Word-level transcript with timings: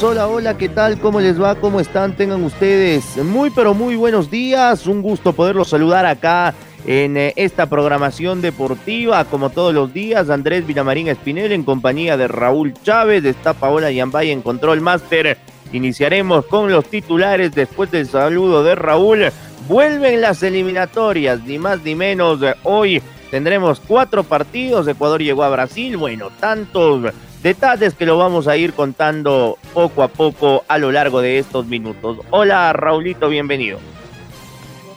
Hola, 0.00 0.28
hola, 0.28 0.56
¿qué 0.56 0.68
tal? 0.68 1.00
¿Cómo 1.00 1.18
les 1.18 1.42
va? 1.42 1.56
¿Cómo 1.56 1.80
están? 1.80 2.14
Tengan 2.14 2.44
ustedes 2.44 3.16
muy, 3.16 3.50
pero 3.50 3.74
muy 3.74 3.96
buenos 3.96 4.30
días. 4.30 4.86
Un 4.86 5.02
gusto 5.02 5.32
poderlos 5.32 5.70
saludar 5.70 6.06
acá 6.06 6.54
en 6.86 7.16
eh, 7.16 7.32
esta 7.34 7.66
programación 7.66 8.40
deportiva, 8.40 9.24
como 9.24 9.50
todos 9.50 9.74
los 9.74 9.92
días. 9.92 10.30
Andrés 10.30 10.64
Villamarín 10.64 11.08
Espinel 11.08 11.50
en 11.50 11.64
compañía 11.64 12.16
de 12.16 12.28
Raúl 12.28 12.74
Chávez, 12.74 13.24
está 13.24 13.54
Paola 13.54 13.90
Yambay 13.90 14.30
en 14.30 14.40
Control 14.40 14.80
Master. 14.80 15.36
Iniciaremos 15.72 16.46
con 16.46 16.70
los 16.70 16.84
titulares 16.84 17.50
después 17.50 17.90
del 17.90 18.06
saludo 18.06 18.62
de 18.62 18.76
Raúl. 18.76 19.32
Vuelven 19.66 20.20
las 20.20 20.44
eliminatorias, 20.44 21.42
ni 21.42 21.58
más 21.58 21.82
ni 21.82 21.96
menos. 21.96 22.38
Hoy 22.62 23.02
tendremos 23.32 23.80
cuatro 23.80 24.22
partidos. 24.22 24.86
Ecuador 24.86 25.20
llegó 25.20 25.42
a 25.42 25.50
Brasil. 25.50 25.96
Bueno, 25.96 26.30
tantos 26.38 27.12
Detalles 27.42 27.94
que 27.94 28.04
lo 28.04 28.18
vamos 28.18 28.48
a 28.48 28.56
ir 28.56 28.72
contando 28.72 29.58
poco 29.72 30.02
a 30.02 30.08
poco 30.08 30.64
a 30.66 30.76
lo 30.78 30.90
largo 30.90 31.20
de 31.20 31.38
estos 31.38 31.66
minutos. 31.66 32.18
Hola 32.30 32.72
Raulito, 32.72 33.28
bienvenido. 33.28 33.78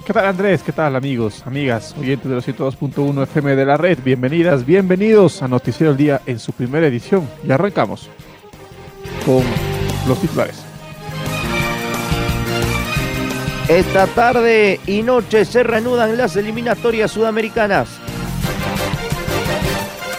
¿Qué 0.06 0.14
tal 0.14 0.26
Andrés? 0.26 0.64
¿Qué 0.64 0.72
tal 0.72 0.96
amigos, 0.96 1.44
amigas, 1.46 1.96
oyentes 1.98 2.28
de 2.28 2.36
los 2.36 2.48
102.1 2.48 3.24
FM 3.24 3.56
de 3.56 3.66
la 3.66 3.78
red? 3.78 4.00
Bienvenidas, 4.04 4.66
bienvenidos 4.66 5.44
a 5.44 5.48
Noticiero 5.48 5.92
el 5.92 5.98
Día 5.98 6.22
en 6.26 6.40
su 6.40 6.52
primera 6.52 6.88
edición. 6.88 7.30
Y 7.48 7.52
arrancamos 7.52 8.10
con 9.24 9.44
los 10.08 10.20
titulares. 10.20 10.66
Esta 13.70 14.08
tarde 14.08 14.82
y 14.88 15.04
noche 15.04 15.46
se 15.46 15.64
reanudan 15.64 16.18
las 16.18 16.36
eliminatorias 16.36 17.12
sudamericanas. 17.12 18.01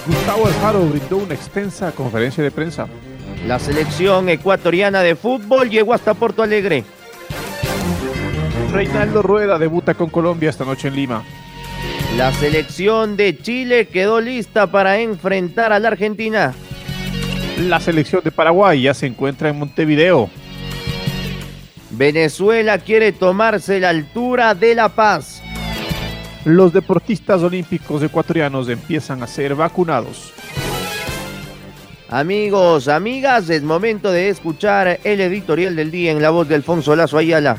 Gustavo 0.07 0.47
Alfaro 0.47 0.81
brindó 0.87 1.19
una 1.19 1.35
extensa 1.35 1.93
conferencia 1.93 2.43
de 2.43 2.51
prensa. 2.51 2.89
La 3.47 3.59
selección 3.59 4.29
ecuatoriana 4.29 5.01
de 5.01 5.15
fútbol 5.15 5.71
llegó 5.71 5.95
hasta 5.95 6.15
Porto 6.15 6.43
Alegre. 6.43 6.85
Reinaldo 8.73 9.23
Rueda 9.23 9.59
debuta 9.59 9.95
con 9.95 10.11
Colombia 10.11 10.51
esta 10.51 10.65
noche 10.65 10.89
en 10.89 10.97
Lima. 10.97 11.23
La 12.17 12.33
selección 12.33 13.17
de 13.17 13.39
Chile 13.39 13.87
quedó 13.87 14.21
lista 14.21 14.67
para 14.67 14.99
enfrentar 14.99 15.73
a 15.73 15.79
la 15.79 15.89
Argentina. 15.89 16.53
La 17.69 17.79
selección 17.79 18.23
de 18.25 18.33
Paraguay 18.33 18.83
ya 18.83 18.95
se 18.95 19.07
encuentra 19.07 19.51
en 19.51 19.59
Montevideo. 19.59 20.29
Venezuela 21.91 22.79
quiere 22.79 23.13
tomarse 23.13 23.79
la 23.79 23.91
altura 23.91 24.55
de 24.55 24.75
La 24.75 24.89
Paz 24.89 25.42
los 26.45 26.73
deportistas 26.73 27.43
olímpicos 27.43 28.03
ecuatorianos 28.03 28.69
empiezan 28.69 29.23
a 29.23 29.27
ser 29.27 29.55
vacunados. 29.55 30.33
Amigos, 32.09 32.89
amigas, 32.89 33.49
es 33.49 33.63
momento 33.63 34.11
de 34.11 34.29
escuchar 34.29 35.01
el 35.05 35.21
editorial 35.21 35.77
del 35.77 35.91
día 35.91 36.13
en 36.13 36.21
la 36.21 36.31
voz 36.31 36.49
de 36.49 36.55
Alfonso 36.55 36.95
Lazo 36.95 37.17
Ayala. 37.17 37.57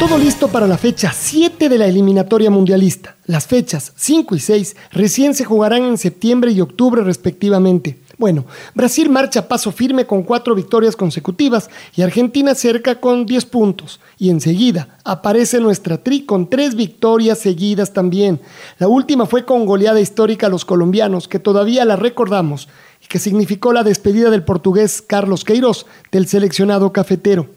Todo 0.00 0.18
listo 0.18 0.48
para 0.48 0.66
la 0.66 0.76
fecha 0.76 1.12
7 1.12 1.68
de 1.68 1.78
la 1.78 1.86
eliminatoria 1.86 2.50
mundialista. 2.50 3.16
Las 3.26 3.46
fechas 3.46 3.92
5 3.94 4.34
y 4.34 4.40
6 4.40 4.76
recién 4.90 5.34
se 5.34 5.44
jugarán 5.44 5.84
en 5.84 5.98
septiembre 5.98 6.50
y 6.50 6.60
octubre 6.60 7.02
respectivamente. 7.04 8.03
Bueno, 8.24 8.46
Brasil 8.74 9.10
marcha 9.10 9.40
a 9.40 9.48
paso 9.48 9.70
firme 9.70 10.06
con 10.06 10.22
cuatro 10.22 10.54
victorias 10.54 10.96
consecutivas 10.96 11.68
y 11.94 12.00
Argentina 12.00 12.54
cerca 12.54 12.98
con 12.98 13.26
10 13.26 13.44
puntos. 13.44 14.00
Y 14.16 14.30
enseguida 14.30 14.96
aparece 15.04 15.60
nuestra 15.60 16.02
tri 16.02 16.24
con 16.24 16.48
tres 16.48 16.74
victorias 16.74 17.38
seguidas 17.38 17.92
también. 17.92 18.40
La 18.78 18.88
última 18.88 19.26
fue 19.26 19.44
con 19.44 19.66
goleada 19.66 20.00
histórica 20.00 20.46
a 20.46 20.48
los 20.48 20.64
colombianos, 20.64 21.28
que 21.28 21.38
todavía 21.38 21.84
la 21.84 21.96
recordamos, 21.96 22.66
y 23.02 23.08
que 23.08 23.18
significó 23.18 23.74
la 23.74 23.82
despedida 23.82 24.30
del 24.30 24.42
portugués 24.42 25.02
Carlos 25.06 25.44
Queiroz 25.44 25.84
del 26.10 26.26
seleccionado 26.26 26.94
cafetero. 26.94 27.48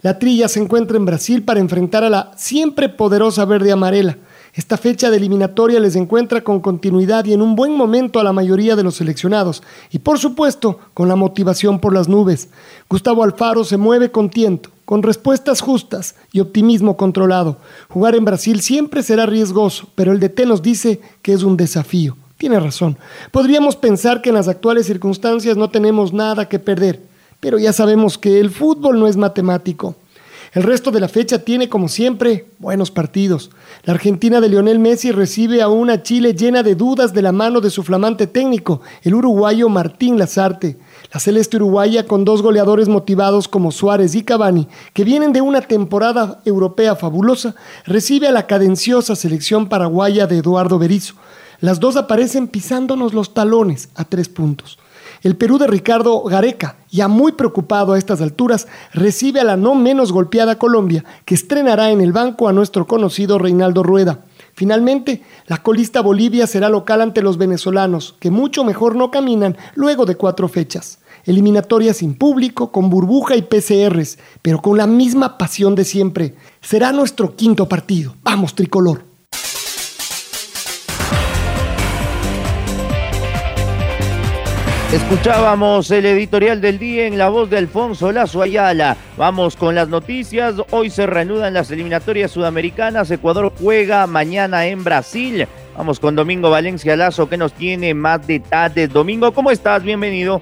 La 0.00 0.18
trilla 0.18 0.48
se 0.48 0.58
encuentra 0.58 0.96
en 0.96 1.04
Brasil 1.04 1.42
para 1.42 1.60
enfrentar 1.60 2.02
a 2.02 2.08
la 2.08 2.32
siempre 2.38 2.88
poderosa 2.88 3.44
verde 3.44 3.72
amarela. 3.72 4.16
Esta 4.54 4.76
fecha 4.76 5.10
de 5.10 5.16
eliminatoria 5.16 5.80
les 5.80 5.96
encuentra 5.96 6.44
con 6.44 6.60
continuidad 6.60 7.24
y 7.24 7.32
en 7.32 7.42
un 7.42 7.56
buen 7.56 7.72
momento 7.72 8.20
a 8.20 8.24
la 8.24 8.32
mayoría 8.32 8.76
de 8.76 8.84
los 8.84 8.94
seleccionados 8.94 9.64
y 9.90 9.98
por 9.98 10.20
supuesto 10.20 10.78
con 10.94 11.08
la 11.08 11.16
motivación 11.16 11.80
por 11.80 11.92
las 11.92 12.08
nubes. 12.08 12.50
Gustavo 12.88 13.24
Alfaro 13.24 13.64
se 13.64 13.78
mueve 13.78 14.12
con 14.12 14.30
tiento, 14.30 14.70
con 14.84 15.02
respuestas 15.02 15.60
justas 15.60 16.14
y 16.30 16.38
optimismo 16.38 16.96
controlado. 16.96 17.56
Jugar 17.88 18.14
en 18.14 18.24
Brasil 18.24 18.60
siempre 18.60 19.02
será 19.02 19.26
riesgoso, 19.26 19.88
pero 19.96 20.12
el 20.12 20.20
DT 20.20 20.46
nos 20.46 20.62
dice 20.62 21.00
que 21.20 21.32
es 21.32 21.42
un 21.42 21.56
desafío. 21.56 22.16
Tiene 22.38 22.60
razón. 22.60 22.96
Podríamos 23.32 23.74
pensar 23.74 24.22
que 24.22 24.28
en 24.28 24.36
las 24.36 24.46
actuales 24.46 24.86
circunstancias 24.86 25.56
no 25.56 25.68
tenemos 25.68 26.12
nada 26.12 26.48
que 26.48 26.60
perder, 26.60 27.02
pero 27.40 27.58
ya 27.58 27.72
sabemos 27.72 28.18
que 28.18 28.38
el 28.38 28.50
fútbol 28.50 29.00
no 29.00 29.08
es 29.08 29.16
matemático. 29.16 29.96
El 30.54 30.62
resto 30.62 30.92
de 30.92 31.00
la 31.00 31.08
fecha 31.08 31.40
tiene, 31.40 31.68
como 31.68 31.88
siempre, 31.88 32.46
buenos 32.60 32.92
partidos. 32.92 33.50
La 33.82 33.92
Argentina 33.92 34.40
de 34.40 34.48
Lionel 34.48 34.78
Messi 34.78 35.10
recibe 35.10 35.62
a 35.62 35.68
una 35.68 36.04
Chile 36.04 36.32
llena 36.32 36.62
de 36.62 36.76
dudas 36.76 37.12
de 37.12 37.22
la 37.22 37.32
mano 37.32 37.60
de 37.60 37.70
su 37.70 37.82
flamante 37.82 38.28
técnico, 38.28 38.80
el 39.02 39.16
uruguayo 39.16 39.68
Martín 39.68 40.16
Lazarte. 40.16 40.78
La 41.12 41.18
celeste 41.18 41.56
uruguaya 41.56 42.06
con 42.06 42.24
dos 42.24 42.40
goleadores 42.40 42.88
motivados 42.88 43.48
como 43.48 43.72
Suárez 43.72 44.14
y 44.14 44.22
Cavani, 44.22 44.68
que 44.92 45.02
vienen 45.02 45.32
de 45.32 45.40
una 45.40 45.60
temporada 45.60 46.40
europea 46.44 46.94
fabulosa, 46.94 47.56
recibe 47.84 48.28
a 48.28 48.32
la 48.32 48.46
cadenciosa 48.46 49.16
selección 49.16 49.68
paraguaya 49.68 50.28
de 50.28 50.38
Eduardo 50.38 50.78
Berizzo. 50.78 51.14
Las 51.58 51.80
dos 51.80 51.96
aparecen 51.96 52.46
pisándonos 52.46 53.12
los 53.12 53.34
talones 53.34 53.88
a 53.96 54.04
tres 54.04 54.28
puntos. 54.28 54.78
El 55.24 55.36
Perú 55.36 55.56
de 55.56 55.66
Ricardo 55.66 56.22
Gareca, 56.24 56.76
ya 56.90 57.08
muy 57.08 57.32
preocupado 57.32 57.94
a 57.94 57.98
estas 57.98 58.20
alturas, 58.20 58.68
recibe 58.92 59.40
a 59.40 59.44
la 59.44 59.56
no 59.56 59.74
menos 59.74 60.12
golpeada 60.12 60.58
Colombia, 60.58 61.02
que 61.24 61.34
estrenará 61.34 61.90
en 61.90 62.02
el 62.02 62.12
banco 62.12 62.46
a 62.46 62.52
nuestro 62.52 62.86
conocido 62.86 63.38
Reinaldo 63.38 63.82
Rueda. 63.82 64.26
Finalmente, 64.52 65.22
la 65.46 65.62
colista 65.62 66.02
Bolivia 66.02 66.46
será 66.46 66.68
local 66.68 67.00
ante 67.00 67.22
los 67.22 67.38
venezolanos, 67.38 68.16
que 68.20 68.30
mucho 68.30 68.64
mejor 68.64 68.96
no 68.96 69.10
caminan 69.10 69.56
luego 69.74 70.04
de 70.04 70.16
cuatro 70.16 70.46
fechas. 70.46 70.98
Eliminatoria 71.24 71.94
sin 71.94 72.16
público, 72.16 72.70
con 72.70 72.90
burbuja 72.90 73.34
y 73.34 73.40
PCRs, 73.40 74.18
pero 74.42 74.60
con 74.60 74.76
la 74.76 74.86
misma 74.86 75.38
pasión 75.38 75.74
de 75.74 75.86
siempre. 75.86 76.34
Será 76.60 76.92
nuestro 76.92 77.34
quinto 77.34 77.66
partido. 77.66 78.14
Vamos, 78.22 78.54
tricolor. 78.54 79.13
Escuchábamos 84.94 85.90
el 85.90 86.06
editorial 86.06 86.60
del 86.60 86.78
día 86.78 87.08
en 87.08 87.18
la 87.18 87.28
voz 87.28 87.50
de 87.50 87.58
Alfonso 87.58 88.12
Lazo 88.12 88.42
Ayala. 88.42 88.96
Vamos 89.16 89.56
con 89.56 89.74
las 89.74 89.88
noticias. 89.88 90.54
Hoy 90.70 90.88
se 90.88 91.04
reanudan 91.04 91.52
las 91.52 91.68
eliminatorias 91.72 92.30
sudamericanas. 92.30 93.10
Ecuador 93.10 93.52
juega 93.60 94.06
mañana 94.06 94.66
en 94.66 94.84
Brasil. 94.84 95.48
Vamos 95.76 95.98
con 95.98 96.14
Domingo 96.14 96.48
Valencia 96.48 96.94
Lazo 96.94 97.28
que 97.28 97.36
nos 97.36 97.54
tiene 97.54 97.92
más 97.92 98.24
detalles. 98.24 98.92
Domingo, 98.92 99.34
¿cómo 99.34 99.50
estás? 99.50 99.82
Bienvenido. 99.82 100.40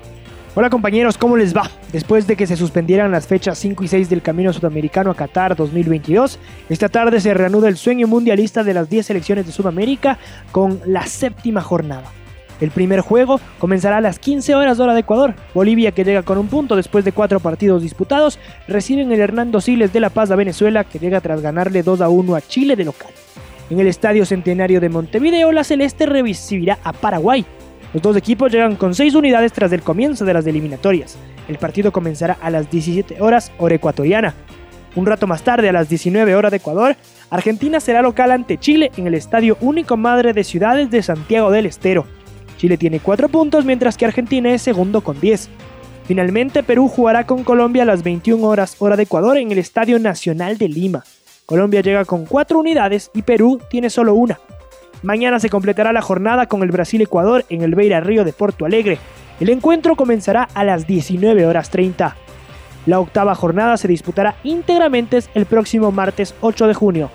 Hola 0.55 0.69
compañeros, 0.69 1.17
¿cómo 1.17 1.39
les 1.39 1.57
va? 1.57 1.71
Después 1.91 2.27
de 2.27 2.37
que 2.37 2.47
se 2.47 2.59
suspendieran 2.59 3.11
las 3.11 3.27
fechas 3.27 3.57
5 3.57 3.85
y 3.85 3.89
6 3.89 4.11
del 4.11 4.21
Camino 4.21 4.53
Sudamericano 4.53 5.11
a 5.11 5.15
Qatar 5.15 5.57
2022, 5.57 6.39
esta 6.69 6.91
tarde 6.91 7.23
se 7.23 7.33
reanuda 7.33 7.71
el 7.71 7.79
sueño 7.79 8.07
mundialista 8.07 8.63
de 8.63 8.75
las 8.75 8.91
10 8.91 9.07
selecciones 9.07 9.47
de 9.47 9.53
Sudamérica 9.53 10.19
con 10.51 10.79
la 10.85 11.07
séptima 11.07 11.63
jornada. 11.63 12.13
El 12.63 12.71
primer 12.71 13.01
juego 13.01 13.41
comenzará 13.59 13.97
a 13.97 14.01
las 14.01 14.21
15 14.21 14.55
horas 14.55 14.79
hora 14.79 14.95
de 14.95 15.01
Ecuador. 15.01 15.35
Bolivia, 15.53 15.91
que 15.91 16.05
llega 16.05 16.23
con 16.23 16.39
un 16.39 16.47
punto 16.47 16.77
después 16.77 17.05
de 17.05 17.11
cuatro 17.11 17.41
partidos 17.41 17.83
disputados, 17.83 18.39
reciben 18.69 19.11
el 19.11 19.19
Hernando 19.19 19.61
Siles 19.61 19.93
de 19.93 19.99
La 19.99 20.11
Paz 20.11 20.31
a 20.31 20.37
Venezuela, 20.37 20.85
que 20.85 21.01
llega 21.01 21.21
tras 21.21 21.43
ganarle 21.43 21.83
2 21.83 22.01
a 22.01 22.09
1 22.09 22.37
a 22.37 22.41
Chile 22.41 22.77
de 22.77 22.85
local. 22.85 23.11
En 23.69 23.81
el 23.81 23.89
Estadio 23.89 24.25
Centenario 24.25 24.81
de 24.81 24.91
Montevideo, 24.91 25.51
la 25.51 25.65
Celeste 25.65 26.07
recibirá 26.07 26.79
a 26.85 26.93
Paraguay. 26.93 27.45
Los 27.93 28.01
dos 28.01 28.17
equipos 28.17 28.53
llegan 28.53 28.77
con 28.77 28.95
6 28.95 29.17
unidades 29.17 29.53
tras 29.53 29.73
el 29.73 29.83
comienzo 29.83 30.25
de 30.25 30.35
las 30.35 30.47
eliminatorias. 30.47 31.19
El 31.49 31.59
partido 31.59 31.91
comenzará 31.91 32.39
a 32.41 32.49
las 32.49 32.71
17 32.71 33.21
horas 33.21 33.51
hora 33.59 33.75
ecuatoriana. 33.75 34.35
Un 34.95 35.07
rato 35.07 35.27
más 35.27 35.43
tarde, 35.43 35.69
a 35.69 35.73
las 35.73 35.89
19 35.89 36.37
horas 36.37 36.53
de 36.53 36.59
Ecuador, 36.59 36.95
Argentina 37.29 37.81
será 37.81 38.03
local 38.03 38.31
ante 38.31 38.57
Chile 38.57 38.93
en 38.97 39.09
el 39.09 39.15
Estadio 39.15 39.57
Único 39.61 39.97
Madre 39.97 40.33
de 40.33 40.45
Ciudades 40.45 40.93
de 40.93 41.03
Santiago 41.03 41.51
del 41.51 41.67
Estero. 41.67 42.07
Chile 42.63 42.77
tiene 42.77 43.01
4 43.01 43.29
puntos 43.29 43.65
mientras 43.65 43.97
que 43.97 44.05
Argentina 44.05 44.55
es 44.55 44.63
segundo 44.63 45.01
con 45.01 45.21
10. 45.21 45.49
Finalmente, 46.07 46.63
Perú 46.63 46.87
jugará 46.87 47.27
con 47.27 47.43
Colombia 47.43 47.83
a 47.83 47.87
las 47.87 48.05
21 48.05 48.47
horas 48.47 48.77
hora 48.79 48.97
de 48.97 49.03
Ecuador 49.03 49.37
en 49.37 49.51
el 49.51 49.59
Estadio 49.59 49.99
Nacional 49.99 50.59
de 50.59 50.69
Lima. 50.69 51.03
Colombia 51.45 51.81
llega 51.81 52.05
con 52.05 52.25
4 52.25 52.61
unidades 52.61 53.11
y 53.15 53.23
Perú 53.23 53.61
tiene 53.69 53.91
solo 53.91 54.15
una. 54.15 54.39
Mañana 55.03 55.41
se 55.41 55.51
completará 55.51 55.93
la 55.93 56.03
jornada 56.03 56.47
con 56.47 56.63
el 56.63 56.71
Brasil-Ecuador 56.71 57.45
en 57.49 57.63
el 57.63 57.75
Beira 57.75 57.99
Río 57.99 58.23
de 58.23 58.33
Porto 58.33 58.65
Alegre. 58.65 58.99
El 59.41 59.49
encuentro 59.49 59.97
comenzará 59.97 60.45
a 60.55 60.63
las 60.63 60.87
19 60.87 61.45
horas 61.45 61.69
30. 61.69 62.17
La 62.87 63.01
octava 63.01 63.35
jornada 63.35 63.77
se 63.77 63.89
disputará 63.89 64.37
íntegramente 64.45 65.19
el 65.35 65.47
próximo 65.47 65.91
martes 65.91 66.33
8 66.41 66.69
de 66.69 66.75
junio. 66.75 67.11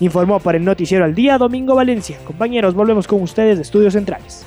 Informó 0.00 0.40
para 0.40 0.58
el 0.58 0.64
Noticiero 0.64 1.04
al 1.04 1.14
Día 1.14 1.38
Domingo 1.38 1.76
Valencia. 1.76 2.18
Compañeros, 2.24 2.74
volvemos 2.74 3.06
con 3.06 3.22
ustedes 3.22 3.58
de 3.58 3.62
Estudios 3.62 3.92
Centrales. 3.92 4.44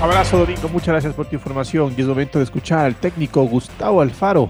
Abrazo 0.00 0.38
Domingo, 0.38 0.66
muchas 0.70 0.88
gracias 0.88 1.12
por 1.12 1.26
tu 1.26 1.36
información 1.36 1.94
y 1.94 2.00
es 2.00 2.06
momento 2.06 2.38
de 2.38 2.44
escuchar 2.44 2.86
al 2.86 2.94
técnico 2.94 3.42
Gustavo 3.42 4.00
Alfaro 4.00 4.48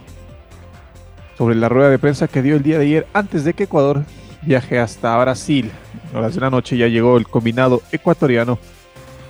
sobre 1.36 1.56
la 1.56 1.68
rueda 1.68 1.90
de 1.90 1.98
prensa 1.98 2.28
que 2.28 2.40
dio 2.40 2.54
el 2.54 2.62
día 2.62 2.78
de 2.78 2.84
ayer 2.84 3.06
antes 3.12 3.42
de 3.42 3.52
que 3.52 3.64
Ecuador 3.64 4.04
viaje 4.42 4.78
hasta 4.78 5.18
Brasil. 5.18 5.72
A 6.14 6.20
las 6.20 6.36
de 6.36 6.40
la 6.42 6.50
noche 6.50 6.76
ya 6.76 6.86
llegó 6.86 7.16
el 7.16 7.26
combinado 7.26 7.82
ecuatoriano 7.90 8.60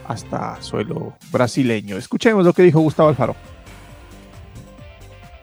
hasta 0.07 0.61
suelo 0.61 1.15
brasileño. 1.33 1.97
Escuchemos 1.97 2.45
lo 2.45 2.53
que 2.53 2.65
dijo 2.65 2.81
Gustavo 2.81 3.09
Alfaro. 3.09 3.35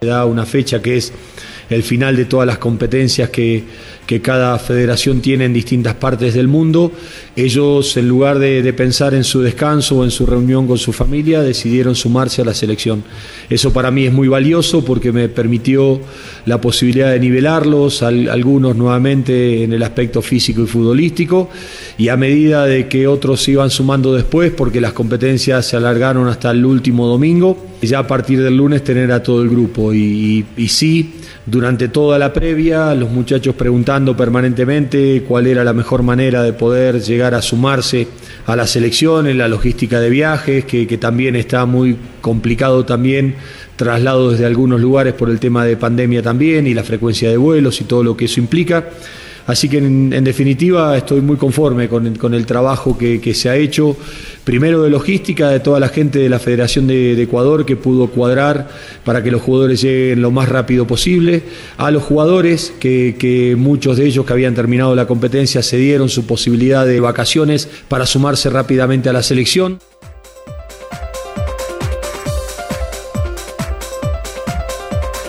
Da 0.01 0.25
una 0.25 0.45
fecha 0.45 0.79
que 0.79 0.97
es 0.97 1.11
el 1.69 1.83
final 1.83 2.15
de 2.15 2.25
todas 2.25 2.47
las 2.47 2.57
competencias 2.57 3.29
que, 3.29 3.63
que 4.05 4.21
cada 4.21 4.57
federación 4.57 5.21
tiene 5.21 5.45
en 5.45 5.53
distintas 5.53 5.95
partes 5.95 6.33
del 6.33 6.47
mundo. 6.47 6.91
Ellos, 7.35 7.97
en 7.97 8.07
lugar 8.07 8.39
de, 8.39 8.61
de, 8.63 8.73
pensar 8.73 9.13
en 9.13 9.23
su 9.23 9.41
descanso 9.41 9.97
o 9.97 10.03
en 10.03 10.11
su 10.11 10.25
reunión 10.25 10.65
con 10.65 10.77
su 10.77 10.93
familia, 10.93 11.41
decidieron 11.41 11.93
sumarse 11.93 12.41
a 12.41 12.45
la 12.45 12.53
selección. 12.53 13.03
Eso 13.49 13.73
para 13.73 13.91
mí 13.91 14.05
es 14.05 14.13
muy 14.13 14.27
valioso 14.27 14.83
porque 14.83 15.11
me 15.11 15.27
permitió 15.27 15.99
la 16.45 16.61
posibilidad 16.61 17.11
de 17.11 17.19
nivelarlos, 17.19 18.01
al, 18.01 18.29
algunos 18.29 18.75
nuevamente 18.75 19.63
en 19.63 19.73
el 19.73 19.83
aspecto 19.83 20.21
físico 20.21 20.63
y 20.63 20.67
futbolístico, 20.67 21.49
y 21.97 22.07
a 22.07 22.17
medida 22.17 22.65
de 22.65 22.87
que 22.87 23.07
otros 23.07 23.43
se 23.43 23.51
iban 23.51 23.69
sumando 23.69 24.13
después, 24.13 24.51
porque 24.51 24.79
las 24.79 24.93
competencias 24.93 25.65
se 25.65 25.75
alargaron 25.75 26.27
hasta 26.27 26.51
el 26.51 26.65
último 26.65 27.07
domingo, 27.07 27.57
ya 27.81 27.99
a 27.99 28.07
partir 28.07 28.41
del 28.41 28.57
lunes 28.57 28.83
tener 28.83 29.11
a 29.11 29.21
todo 29.21 29.41
el 29.41 29.49
grupo. 29.49 29.93
Y, 29.93 30.45
sí, 30.67 31.15
durante 31.45 31.87
toda 31.87 32.17
la 32.17 32.33
previa, 32.33 32.93
los 32.95 33.09
muchachos 33.09 33.55
preguntando 33.55 34.15
permanentemente 34.15 35.23
cuál 35.27 35.47
era 35.47 35.63
la 35.63 35.73
mejor 35.73 36.03
manera 36.03 36.43
de 36.43 36.53
poder 36.53 37.01
llegar 37.01 37.33
a 37.33 37.41
sumarse 37.41 38.07
a 38.45 38.55
la 38.55 38.65
selección, 38.65 39.27
en 39.27 39.37
la 39.37 39.47
logística 39.47 39.99
de 39.99 40.09
viajes, 40.09 40.65
que, 40.65 40.87
que 40.87 40.97
también 40.97 41.35
está 41.35 41.65
muy 41.65 41.97
complicado 42.21 42.85
también, 42.85 43.35
traslado 43.75 44.31
desde 44.31 44.45
algunos 44.45 44.81
lugares 44.81 45.13
por 45.13 45.29
el 45.29 45.39
tema 45.39 45.65
de 45.65 45.77
pandemia 45.77 46.21
también 46.21 46.67
y 46.67 46.73
la 46.73 46.83
frecuencia 46.83 47.29
de 47.29 47.37
vuelos 47.37 47.79
y 47.81 47.83
todo 47.83 48.03
lo 48.03 48.17
que 48.17 48.25
eso 48.25 48.39
implica. 48.39 48.85
Así 49.47 49.69
que 49.69 49.77
en, 49.77 50.11
en 50.11 50.23
definitiva 50.25 50.97
estoy 50.97 51.21
muy 51.21 51.37
conforme 51.37 51.87
con 51.87 52.33
el, 52.33 52.45
trabajo 52.45 52.97
que, 52.97 53.33
se 53.33 53.49
ha 53.49 53.55
hecho, 53.55 53.95
primero 54.43 54.83
de 54.83 54.89
logística 54.89 55.49
de 55.49 55.61
toda 55.61 55.79
la 55.79 55.87
gente 55.87 56.19
de 56.19 56.27
la 56.27 56.37
Federación 56.37 56.85
de, 56.85 57.15
de, 57.15 57.23
Ecuador 57.23 57.65
que 57.65 57.77
pudo 57.77 58.07
cuadrar 58.07 58.67
para 59.05 59.23
que 59.23 59.31
los 59.31 59.41
jugadores 59.41 59.81
lleguen 59.81 60.21
lo 60.21 60.31
más 60.31 60.49
rápido 60.49 60.85
posible, 60.85 61.43
a 61.77 61.91
los 61.91 62.03
jugadores 62.03 62.73
que, 62.77 63.15
que 63.17 63.55
muchos 63.55 63.95
de 63.95 64.05
ellos 64.05 64.25
que 64.25 64.33
habían 64.33 64.53
terminado 64.53 64.93
la 64.95 65.07
competencia 65.07 65.63
se 65.63 65.77
dieron 65.77 66.09
su 66.09 66.27
posibilidad 66.27 66.85
de 66.85 66.99
vacaciones 66.99 67.69
para 67.87 68.05
sumarse 68.05 68.49
rápidamente 68.49 69.07
a 69.07 69.13
la 69.13 69.23
selección. 69.23 69.79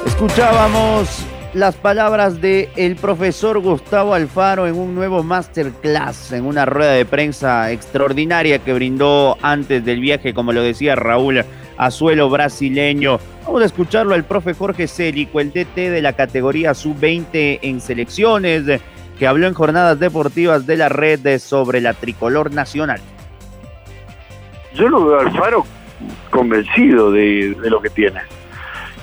Escuchábamos 0.07 1.28
las 1.55 1.77
palabras 1.77 2.41
del 2.41 2.69
el 2.77 2.97
profesor 2.97 3.59
Gustavo 3.61 4.15
Alfaro 4.15 4.67
en 4.67 4.77
un 4.77 4.95
nuevo 4.95 5.23
masterclass, 5.23 6.33
en 6.33 6.45
una 6.45 6.67
rueda 6.67 6.93
de 6.93 7.07
prensa 7.07 7.73
extraordinaria 7.73 8.59
que 8.59 8.75
brindó 8.75 9.39
antes 9.43 9.85
del 9.85 10.01
viaje, 10.01 10.35
como 10.35 10.53
lo 10.53 10.63
decía 10.63 10.95
Raúl, 10.95 11.45
a 11.77 11.91
suelo 11.91 12.29
brasileño. 12.29 13.19
Vamos 13.47 13.63
a 13.63 13.67
escucharlo 13.67 14.15
al 14.15 14.25
profe 14.25 14.53
Jorge 14.53 14.87
Célico, 14.87 15.41
el 15.41 15.53
DT 15.53 15.77
de 15.77 16.03
la 16.03 16.13
categoría 16.13 16.75
sub-20 16.75 17.61
en 17.63 17.81
selecciones, 17.81 18.65
que 19.19 19.27
habló 19.27 19.47
en 19.47 19.55
jornadas 19.55 19.99
deportivas 19.99 20.67
de 20.67 20.77
la 20.77 20.89
red 20.89 21.39
sobre 21.39 21.81
la 21.81 21.95
tricolor 21.95 22.53
nacional. 22.53 23.01
Yo 24.75 24.89
lo 24.89 25.07
veo 25.07 25.21
Alfaro 25.21 25.65
convencido 26.31 27.11
de, 27.11 27.57
de 27.61 27.71
lo 27.71 27.81
que 27.81 27.91
tiene 27.91 28.21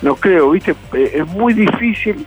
no 0.02 0.16
creo, 0.16 0.52
viste, 0.52 0.76
es 0.94 1.28
muy 1.28 1.54
difícil 1.54 2.26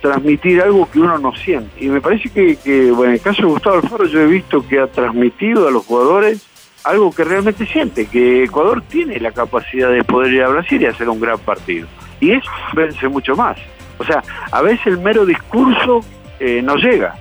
transmitir 0.00 0.60
algo 0.60 0.88
que 0.90 1.00
uno 1.00 1.18
no 1.18 1.34
siente. 1.34 1.84
Y 1.84 1.88
me 1.88 2.00
parece 2.00 2.28
que, 2.28 2.56
que 2.56 2.90
bueno, 2.90 3.10
en 3.10 3.14
el 3.14 3.20
caso 3.20 3.42
de 3.42 3.48
Gustavo 3.48 3.76
Alfaro 3.76 4.06
yo 4.06 4.20
he 4.20 4.26
visto 4.26 4.66
que 4.66 4.80
ha 4.80 4.86
transmitido 4.86 5.68
a 5.68 5.70
los 5.70 5.84
jugadores 5.84 6.46
algo 6.84 7.10
que 7.10 7.24
realmente 7.24 7.66
siente, 7.66 8.06
que 8.06 8.44
Ecuador 8.44 8.82
tiene 8.82 9.18
la 9.18 9.32
capacidad 9.32 9.90
de 9.90 10.04
poder 10.04 10.32
ir 10.32 10.42
a 10.44 10.48
Brasil 10.48 10.80
y 10.80 10.86
hacer 10.86 11.08
un 11.08 11.20
gran 11.20 11.38
partido. 11.38 11.88
Y 12.20 12.30
eso 12.30 12.50
vence 12.74 13.08
mucho 13.08 13.34
más. 13.34 13.58
O 13.98 14.04
sea, 14.04 14.22
a 14.52 14.62
veces 14.62 14.86
el 14.86 14.98
mero 14.98 15.26
discurso 15.26 16.00
eh, 16.38 16.62
no 16.62 16.76
llega, 16.76 17.16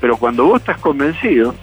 pero 0.00 0.16
cuando 0.16 0.44
vos 0.44 0.60
estás 0.60 0.78
convencido, 0.78 1.54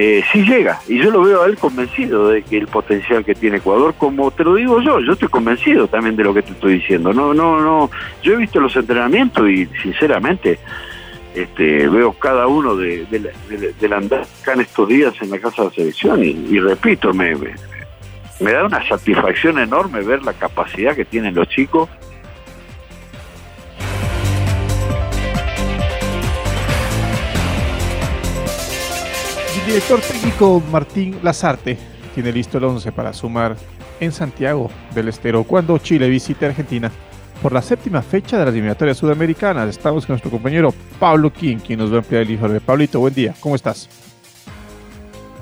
eh, 0.00 0.22
sí 0.30 0.44
llega. 0.44 0.80
Y 0.86 0.98
yo 1.02 1.10
lo 1.10 1.22
veo 1.22 1.42
a 1.42 1.46
él 1.46 1.58
convencido 1.58 2.28
de 2.28 2.42
que 2.42 2.56
el 2.56 2.68
potencial 2.68 3.24
que 3.24 3.34
tiene 3.34 3.56
Ecuador, 3.56 3.94
como 3.98 4.30
te 4.30 4.44
lo 4.44 4.54
digo 4.54 4.80
yo, 4.80 5.00
yo 5.00 5.14
estoy 5.14 5.26
convencido 5.26 5.88
también 5.88 6.14
de 6.14 6.22
lo 6.22 6.32
que 6.32 6.42
te 6.42 6.52
estoy 6.52 6.74
diciendo. 6.74 7.12
No, 7.12 7.34
no, 7.34 7.58
no. 7.60 7.90
Yo 8.22 8.34
he 8.34 8.36
visto 8.36 8.60
los 8.60 8.76
entrenamientos 8.76 9.50
y 9.50 9.66
sinceramente 9.82 10.60
este, 11.34 11.88
veo 11.88 12.12
cada 12.12 12.46
uno 12.46 12.76
de, 12.76 13.06
de, 13.06 13.18
de, 13.18 13.72
del 13.72 13.92
andar 13.92 14.24
acá 14.40 14.52
en 14.52 14.60
estos 14.60 14.86
días 14.86 15.14
en 15.20 15.30
la 15.30 15.40
casa 15.40 15.62
de 15.62 15.68
la 15.68 15.74
selección 15.74 16.22
y, 16.22 16.60
repito, 16.60 17.12
me, 17.12 17.34
me 17.34 18.52
da 18.52 18.66
una 18.66 18.86
satisfacción 18.86 19.58
enorme 19.58 20.02
ver 20.02 20.22
la 20.22 20.32
capacidad 20.32 20.94
que 20.94 21.06
tienen 21.06 21.34
los 21.34 21.48
chicos 21.48 21.88
director 29.68 30.00
técnico 30.00 30.62
Martín 30.72 31.18
Lazarte 31.22 31.76
tiene 32.14 32.32
listo 32.32 32.56
el 32.56 32.64
11 32.64 32.90
para 32.90 33.12
sumar 33.12 33.54
en 34.00 34.12
Santiago 34.12 34.70
del 34.94 35.08
Estero 35.08 35.44
cuando 35.44 35.76
Chile 35.76 36.08
visite 36.08 36.46
Argentina 36.46 36.90
por 37.42 37.52
la 37.52 37.60
séptima 37.60 38.00
fecha 38.00 38.38
de 38.38 38.46
las 38.46 38.54
eliminatorias 38.54 38.96
sudamericanas. 38.96 39.68
Estamos 39.68 40.06
con 40.06 40.14
nuestro 40.14 40.30
compañero 40.30 40.72
Pablo 40.98 41.30
King, 41.30 41.58
quien 41.58 41.78
nos 41.78 41.92
va 41.92 41.96
a 41.96 41.98
ampliar 41.98 42.22
el 42.22 42.30
informe. 42.30 42.60
Pablito, 42.60 42.98
buen 42.98 43.12
día, 43.12 43.34
¿cómo 43.40 43.56
estás? 43.56 43.90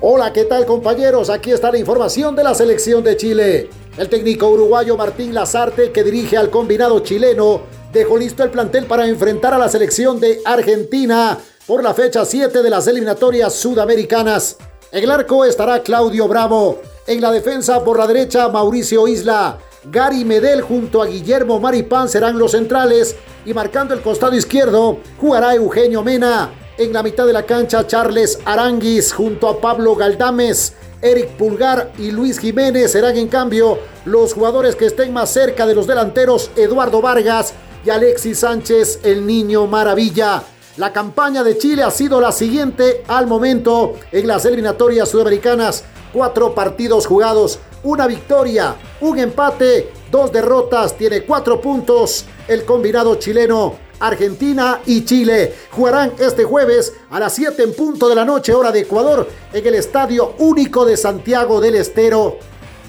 Hola, 0.00 0.32
¿qué 0.32 0.44
tal 0.44 0.66
compañeros? 0.66 1.30
Aquí 1.30 1.52
está 1.52 1.70
la 1.70 1.78
información 1.78 2.34
de 2.34 2.42
la 2.42 2.54
selección 2.54 3.04
de 3.04 3.16
Chile. 3.16 3.70
El 3.96 4.08
técnico 4.08 4.48
uruguayo 4.48 4.96
Martín 4.96 5.34
Lazarte, 5.34 5.92
que 5.92 6.02
dirige 6.02 6.36
al 6.36 6.50
combinado 6.50 6.98
chileno, 6.98 7.60
dejó 7.92 8.18
listo 8.18 8.42
el 8.42 8.50
plantel 8.50 8.86
para 8.86 9.06
enfrentar 9.06 9.54
a 9.54 9.58
la 9.58 9.68
selección 9.68 10.18
de 10.18 10.40
Argentina 10.44 11.38
por 11.66 11.82
la 11.82 11.94
fecha 11.94 12.24
7 12.24 12.62
de 12.62 12.70
las 12.70 12.86
eliminatorias 12.86 13.52
sudamericanas. 13.54 14.56
En 14.92 15.02
el 15.02 15.10
arco 15.10 15.44
estará 15.44 15.82
Claudio 15.82 16.28
Bravo. 16.28 16.80
En 17.06 17.20
la 17.20 17.32
defensa 17.32 17.82
por 17.82 17.98
la 17.98 18.06
derecha 18.06 18.48
Mauricio 18.48 19.08
Isla. 19.08 19.58
Gary 19.90 20.24
Medel 20.24 20.62
junto 20.62 21.02
a 21.02 21.06
Guillermo 21.06 21.58
Maripán 21.58 22.08
serán 22.08 22.38
los 22.38 22.52
centrales. 22.52 23.16
Y 23.44 23.52
marcando 23.52 23.94
el 23.94 24.00
costado 24.00 24.36
izquierdo 24.36 24.98
jugará 25.20 25.54
Eugenio 25.54 26.04
Mena. 26.04 26.52
En 26.78 26.92
la 26.92 27.02
mitad 27.02 27.26
de 27.26 27.32
la 27.32 27.44
cancha 27.44 27.86
Charles 27.86 28.38
Aranguis 28.44 29.12
junto 29.12 29.48
a 29.48 29.60
Pablo 29.60 29.96
Galdames. 29.96 30.74
Eric 31.02 31.30
Pulgar 31.36 31.92
y 31.98 32.12
Luis 32.12 32.38
Jiménez 32.38 32.92
serán 32.92 33.16
en 33.16 33.28
cambio 33.28 33.78
los 34.04 34.34
jugadores 34.34 34.76
que 34.76 34.86
estén 34.86 35.12
más 35.12 35.30
cerca 35.30 35.66
de 35.66 35.74
los 35.74 35.86
delanteros 35.86 36.50
Eduardo 36.56 37.02
Vargas 37.02 37.54
y 37.84 37.90
Alexis 37.90 38.38
Sánchez, 38.40 39.00
el 39.02 39.26
niño 39.26 39.66
maravilla. 39.66 40.42
La 40.76 40.92
campaña 40.92 41.42
de 41.42 41.56
Chile 41.56 41.82
ha 41.82 41.90
sido 41.90 42.20
la 42.20 42.32
siguiente 42.32 43.02
al 43.08 43.26
momento 43.26 43.94
en 44.12 44.26
las 44.26 44.44
eliminatorias 44.44 45.08
sudamericanas. 45.08 45.84
Cuatro 46.12 46.54
partidos 46.54 47.06
jugados, 47.06 47.58
una 47.82 48.06
victoria, 48.06 48.76
un 49.00 49.18
empate, 49.18 49.90
dos 50.10 50.30
derrotas, 50.30 50.94
tiene 50.96 51.22
cuatro 51.22 51.62
puntos. 51.62 52.26
El 52.46 52.66
combinado 52.66 53.14
chileno 53.14 53.86
Argentina 54.00 54.80
y 54.84 55.04
Chile. 55.04 55.54
Jugarán 55.70 56.12
este 56.18 56.44
jueves 56.44 56.92
a 57.10 57.20
las 57.20 57.34
7 57.34 57.62
en 57.62 57.74
punto 57.74 58.08
de 58.08 58.14
la 58.14 58.24
noche, 58.26 58.52
hora 58.52 58.70
de 58.70 58.80
Ecuador, 58.80 59.26
en 59.54 59.66
el 59.66 59.74
Estadio 59.74 60.34
Único 60.38 60.84
de 60.84 60.98
Santiago 60.98 61.60
del 61.60 61.76
Estero. 61.76 62.36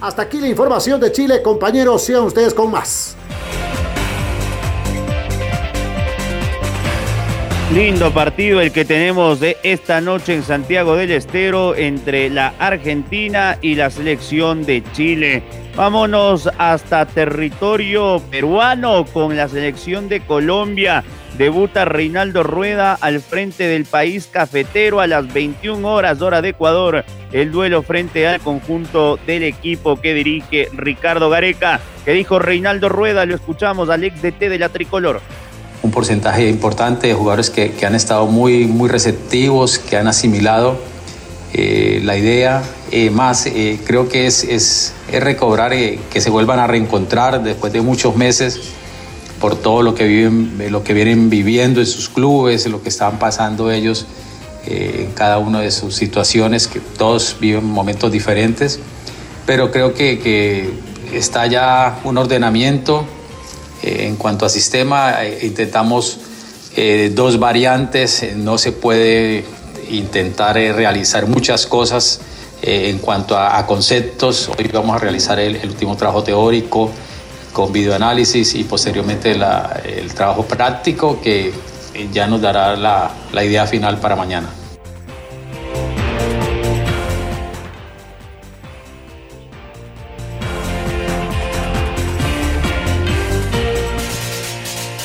Hasta 0.02 0.24
aquí 0.24 0.40
la 0.40 0.48
información 0.48 1.00
de 1.00 1.12
Chile, 1.12 1.42
compañeros, 1.42 2.04
sean 2.04 2.24
ustedes 2.24 2.54
con 2.54 2.70
más. 2.70 3.17
Lindo 7.74 8.14
partido 8.14 8.62
el 8.62 8.72
que 8.72 8.86
tenemos 8.86 9.42
de 9.42 9.58
esta 9.62 10.00
noche 10.00 10.34
en 10.34 10.42
Santiago 10.42 10.96
del 10.96 11.12
Estero 11.12 11.76
entre 11.76 12.30
la 12.30 12.54
Argentina 12.60 13.58
y 13.62 13.76
la 13.76 13.90
selección 13.90 14.66
de 14.66 14.82
Chile. 14.94 15.44
Vámonos 15.76 16.50
hasta 16.58 17.06
territorio 17.06 18.22
peruano 18.32 19.04
con 19.06 19.36
la 19.36 19.50
selección 19.50 20.08
de 20.08 20.22
Colombia. 20.22 21.04
Debuta 21.38 21.84
Reinaldo 21.84 22.42
Rueda 22.42 22.94
al 22.94 23.20
frente 23.20 23.66
del 23.66 23.84
país 23.84 24.30
cafetero 24.32 25.02
a 25.02 25.08
las 25.08 25.32
21 25.32 25.86
horas 25.94 26.22
hora 26.22 26.42
de 26.42 26.50
Ecuador. 26.50 27.04
El 27.34 27.52
duelo 27.52 27.84
frente 27.84 28.26
al 28.30 28.40
conjunto 28.40 29.20
del 29.28 29.44
equipo 29.44 30.00
que 30.00 30.14
dirige 30.14 30.70
Ricardo 30.72 31.30
Gareca. 31.30 31.82
Que 32.06 32.14
dijo 32.14 32.40
Reinaldo 32.40 32.88
Rueda, 32.88 33.26
lo 33.26 33.36
escuchamos 33.36 33.90
al 33.90 34.06
ex 34.06 34.22
DT 34.22 34.48
de 34.48 34.58
la 34.58 34.70
tricolor 34.70 35.22
un 35.84 35.92
porcentaje 35.92 36.50
importante 36.50 37.08
de 37.08 37.14
jugadores 37.14 37.50
que, 37.50 37.72
que 37.72 37.86
han 37.86 37.96
estado 37.96 38.26
muy, 38.28 38.66
muy 38.66 38.90
receptivos, 38.90 39.80
que 39.80 39.98
han 39.98 40.08
asimilado 40.08 40.78
eh, 41.54 42.02
la 42.04 42.18
idea. 42.18 42.64
Eh, 42.92 43.10
más, 43.10 43.46
eh, 43.46 43.80
creo 43.86 44.10
que 44.10 44.28
es, 44.28 44.44
es, 44.44 44.94
es 45.12 45.24
recobrar 45.24 45.72
que 45.72 46.22
se 46.22 46.30
vuelvan 46.30 46.60
a 46.60 46.68
reencontrar 46.68 47.44
después 47.44 47.72
de 47.74 47.82
muchos 47.82 48.16
meses 48.16 48.60
por 49.40 49.56
todo 49.56 49.82
lo 49.82 49.94
que, 49.94 50.06
viven, 50.06 50.72
lo 50.72 50.84
que 50.84 50.94
vienen 50.94 51.30
viviendo 51.30 51.80
en 51.80 51.86
sus 51.86 52.10
clubes, 52.10 52.66
lo 52.68 52.82
que 52.82 52.90
están 52.90 53.20
pasando 53.20 53.72
ellos 53.72 54.08
en 54.66 55.12
cada 55.14 55.38
una 55.38 55.62
de 55.62 55.72
sus 55.72 55.96
situaciones, 55.96 56.68
que 56.68 56.80
todos 56.80 57.38
viven 57.40 57.64
momentos 57.64 58.12
diferentes. 58.12 58.80
Pero 59.46 59.72
creo 59.72 59.94
que, 59.94 60.20
que 60.20 60.70
está 61.14 61.48
ya 61.48 62.00
un 62.04 62.18
ordenamiento 62.18 63.06
en 63.82 64.16
cuanto 64.16 64.46
a 64.46 64.50
sistema, 64.50 65.24
eh, 65.24 65.40
intentamos 65.44 66.20
eh, 66.76 67.12
dos 67.14 67.40
variantes, 67.40 68.24
eh, 68.24 68.34
no 68.36 68.58
se 68.58 68.72
puede 68.72 69.46
intentar 69.90 70.56
realizar 70.56 71.28
muchas 71.28 71.66
cosas 71.66 72.20
en 72.62 72.98
cuanto 73.00 73.38
a, 73.38 73.66
conceptos. 73.66 74.50
Hoy 74.58 74.68
vamos 74.74 74.96
a 74.96 75.00
realizar 75.00 75.40
el, 75.40 75.58
último 75.64 75.96
trabajo 75.96 76.24
teórico 76.24 76.92
con 77.54 77.72
videoanálisis 77.72 78.56
y 78.56 78.64
posteriormente 78.66 79.32
el 79.32 80.14
trabajo 80.14 80.44
práctico 80.44 81.22
que 81.22 81.54
ya 82.12 82.28
nos 82.28 82.42
dará 82.42 82.76
la 82.76 83.46
idea 83.46 83.66
final 83.66 84.00
para 84.00 84.16
mañana. 84.18 84.50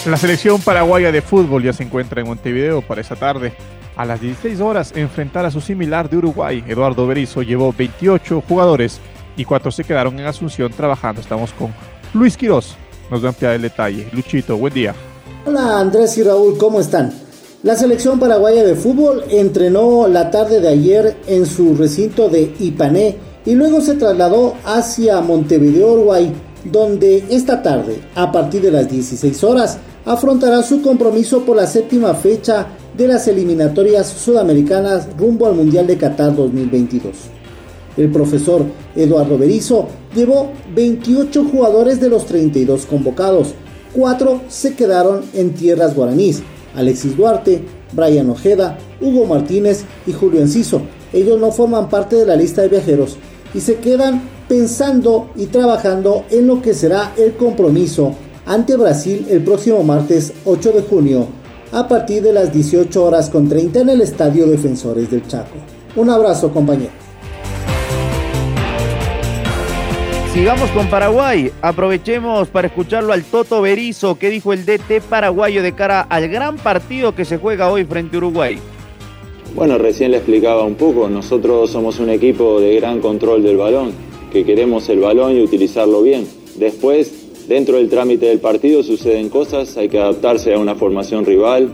La 0.05 0.17
selección 0.17 0.61
paraguaya 0.61 1.13
de 1.13 1.23
fútbol 1.23 1.63
ya 1.63 1.73
se 1.73 1.85
encuentra 1.85 2.21
en 2.21 2.27
Montevideo 2.27 2.83
para 2.83 3.01
esta 3.01 3.15
tarde. 3.15 3.53
A 3.95 4.05
las 4.05 4.21
16 4.21 4.61
horas 4.61 4.93
enfrentar 4.97 5.47
a 5.47 5.51
su 5.53 5.61
similar 5.61 6.11
de 6.11 6.17
Uruguay. 6.17 6.65
Eduardo 6.67 7.07
Berizzo 7.07 7.43
llevó 7.43 7.73
28 7.73 8.43
jugadores 8.49 8.99
y 9.37 9.45
cuatro 9.45 9.71
se 9.71 9.85
quedaron 9.85 10.19
en 10.19 10.27
Asunción 10.27 10.73
trabajando. 10.73 11.21
Estamos 11.21 11.53
con 11.53 11.73
Luis 12.15 12.37
Quirós. 12.37 12.75
Nos 13.13 13.23
va 13.23 13.27
a 13.27 13.29
ampliar 13.29 13.55
el 13.55 13.63
detalle. 13.63 14.09
Luchito, 14.13 14.57
buen 14.57 14.75
día. 14.75 14.93
Hola 15.47 15.79
Andrés 15.79 16.19
y 16.19 16.25
Raúl, 16.25 16.59
¿cómo 16.59 16.81
están? 16.81 17.13
La 17.63 17.77
selección 17.77 18.19
paraguaya 18.19 18.65
de 18.65 18.75
fútbol 18.75 19.23
entrenó 19.31 20.09
la 20.09 20.33
tarde 20.33 20.61
de 20.61 20.69
ayer 20.69 21.17
en 21.29 21.47
su 21.47 21.77
recinto 21.77 22.29
de 22.29 22.53
Ipané 22.59 23.19
y 23.47 23.55
luego 23.55 23.81
se 23.81 23.95
trasladó 23.95 24.57
hacia 24.65 25.21
Montevideo, 25.21 25.93
Uruguay, 25.93 26.33
donde 26.65 27.25
esta 27.31 27.63
tarde, 27.63 28.01
a 28.15 28.31
partir 28.31 28.63
de 28.63 28.71
las 28.71 28.89
16 28.91 29.45
horas, 29.45 29.79
afrontará 30.05 30.63
su 30.63 30.83
compromiso 30.83 31.45
por 31.45 31.57
la 31.57 31.67
séptima 31.67 32.15
fecha 32.15 32.67
de 32.97 33.09
las 33.09 33.27
eliminatorias 33.29 34.09
sudamericanas 34.09 35.09
rumbo 35.19 35.47
al 35.47 35.55
Mundial 35.55 35.87
de 35.87 35.97
Qatar 35.97 36.35
2022. 36.35 37.15
El 37.97 38.11
profesor 38.11 38.65
Eduardo 38.97 39.39
Berizo 39.39 39.89
llevó 40.15 40.51
28 40.75 41.45
jugadores 41.45 42.01
de 42.01 42.09
los 42.09 42.27
32 42.27 42.87
convocados, 42.87 43.55
4 43.95 44.43
se 44.49 44.75
quedaron 44.75 45.23
en 45.35 45.55
tierras 45.55 45.95
guaraníes, 45.95 46.43
Alexis 46.75 47.17
Duarte, 47.17 47.63
Brian 47.93 48.31
Ojeda, 48.31 48.79
Hugo 49.01 49.27
Martínez 49.27 49.85
y 50.07 50.13
Julio 50.13 50.41
Enciso. 50.41 50.83
Ellos 51.13 51.39
no 51.39 51.53
forman 51.53 51.91
parte 51.91 52.17
de 52.17 52.25
la 52.25 52.37
lista 52.37 52.63
de 52.63 52.69
viajeros 52.69 53.19
y 53.53 53.61
se 53.61 53.77
quedan 53.77 54.23
pensando 54.49 55.31
y 55.37 55.47
trabajando 55.47 56.25
en 56.31 56.47
lo 56.47 56.63
que 56.63 56.75
será 56.75 57.13
el 57.17 57.35
compromiso 57.35 58.15
ante 58.47 58.77
Brasil 58.77 59.27
el 59.31 59.43
próximo 59.43 59.83
martes 59.83 60.33
8 60.45 60.73
de 60.73 60.83
junio 60.83 61.27
a 61.73 61.89
partir 61.89 62.23
de 62.23 62.33
las 62.33 62.53
18 62.53 63.03
horas 63.03 63.31
con 63.31 63.49
30 63.49 63.81
en 63.81 63.89
el 63.89 64.01
Estadio 64.03 64.47
Defensores 64.47 65.11
del 65.11 65.27
Chaco. 65.27 65.57
Un 65.97 66.11
abrazo 66.11 66.53
compañero. 66.53 67.03
Sigamos 70.33 70.71
con 70.71 70.89
Paraguay. 70.89 71.53
Aprovechemos 71.61 72.49
para 72.49 72.69
escucharlo 72.69 73.13
al 73.13 73.23
Toto 73.23 73.61
Berizo, 73.61 74.19
que 74.19 74.31
dijo 74.31 74.55
el 74.55 74.65
DT 74.65 75.03
paraguayo 75.09 75.63
de 75.63 75.73
cara 75.73 76.01
al 76.01 76.29
gran 76.29 76.57
partido 76.57 77.15
que 77.15 77.27
se 77.27 77.37
juega 77.37 77.71
hoy 77.71 77.85
frente 77.85 78.17
a 78.17 78.19
Uruguay. 78.19 78.59
Bueno, 79.55 79.77
recién 79.77 80.11
le 80.11 80.17
explicaba 80.17 80.65
un 80.65 80.77
poco, 80.77 81.11
nosotros 81.11 81.71
somos 81.71 82.01
un 82.01 82.09
equipo 82.09 82.59
de 82.61 82.77
gran 82.77 83.01
control 83.01 83.43
del 83.43 83.59
balón, 83.59 83.93
que 84.33 84.45
queremos 84.45 84.89
el 84.89 85.01
balón 85.01 85.37
y 85.37 85.43
utilizarlo 85.43 86.03
bien. 86.03 86.27
Después 86.57 87.23
Dentro 87.49 87.77
del 87.77 87.89
trámite 87.89 88.27
del 88.27 88.39
partido 88.39 88.85
suceden 88.85 89.29
cosas, 89.29 89.77
hay 89.77 89.89
que 89.89 89.99
adaptarse 89.99 90.55
a 90.55 90.59
una 90.59 90.77
formación 90.77 91.27
rival. 91.27 91.71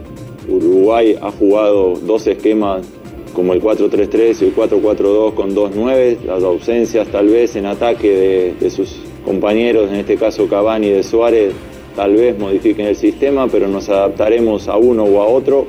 Uruguay 0.49 1.17
ha 1.21 1.31
jugado 1.31 1.93
dos 2.07 2.27
esquemas 2.27 2.87
como 3.35 3.53
el 3.53 3.63
4-3-3 3.63 4.37
y 4.41 4.45
el 4.47 4.57
4-4-2 4.57 5.35
con 5.35 5.55
dos 5.55 5.73
9 5.75 6.19
las 6.27 6.43
ausencias 6.43 7.07
tal 7.09 7.29
vez 7.29 7.55
en 7.55 7.67
ataque 7.67 8.57
de, 8.59 8.71
sus 8.71 8.97
compañeros, 9.25 9.91
en 9.91 9.97
este 9.97 10.17
caso 10.17 10.49
Cavani 10.49 10.87
y 10.87 10.91
de 10.91 11.03
Suárez, 11.03 11.53
tal 11.95 12.15
vez 12.15 12.39
modifiquen 12.39 12.87
el 12.87 12.97
sistema, 12.97 13.47
pero 13.47 13.69
nos 13.69 13.91
adaptaremos 13.91 14.69
a 14.69 14.79
uno 14.79 15.05
o 15.05 15.21
a 15.21 15.27
otro 15.27 15.67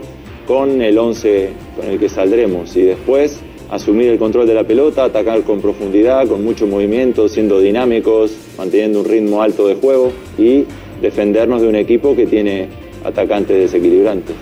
con 0.48 0.82
el 0.82 0.98
11 0.98 1.50
con 1.76 1.90
el 1.92 2.00
que 2.00 2.08
saldremos. 2.08 2.74
Y 2.78 2.84
después 2.84 3.42
asumir 3.70 4.10
el 4.10 4.18
control 4.18 4.48
de 4.48 4.54
la 4.54 4.64
pelota, 4.64 5.04
atacar 5.04 5.44
con 5.44 5.62
profundidad, 5.62 6.28
con 6.28 6.44
mucho 6.44 6.68
movimiento, 6.68 7.30
siendo 7.30 7.60
dinámicos, 7.60 8.32
manteniendo 8.58 9.00
un 9.02 9.06
ritmo 9.06 9.42
alto 9.42 9.68
de 9.68 9.76
juego 9.76 10.12
y 10.38 10.66
defendernos 11.02 11.62
de 11.62 11.68
un 11.68 11.76
equipo 11.76 12.16
que 12.16 12.26
tiene 12.26 12.68
atacantes 13.04 13.58
desequilibrantes. 13.58 14.36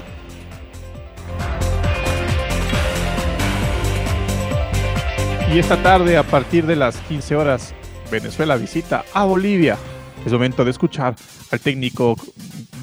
Y 5.54 5.60
esta 5.60 5.82
tarde, 5.82 6.18
a 6.18 6.24
partir 6.24 6.66
de 6.66 6.76
las 6.76 6.98
15 7.02 7.36
horas, 7.36 7.74
Venezuela 8.12 8.58
visita 8.58 9.06
a 9.14 9.26
Bolivia. 9.26 9.78
Es 10.26 10.32
momento 10.34 10.66
de 10.66 10.72
escuchar 10.72 11.16
al 11.52 11.60
técnico 11.60 12.16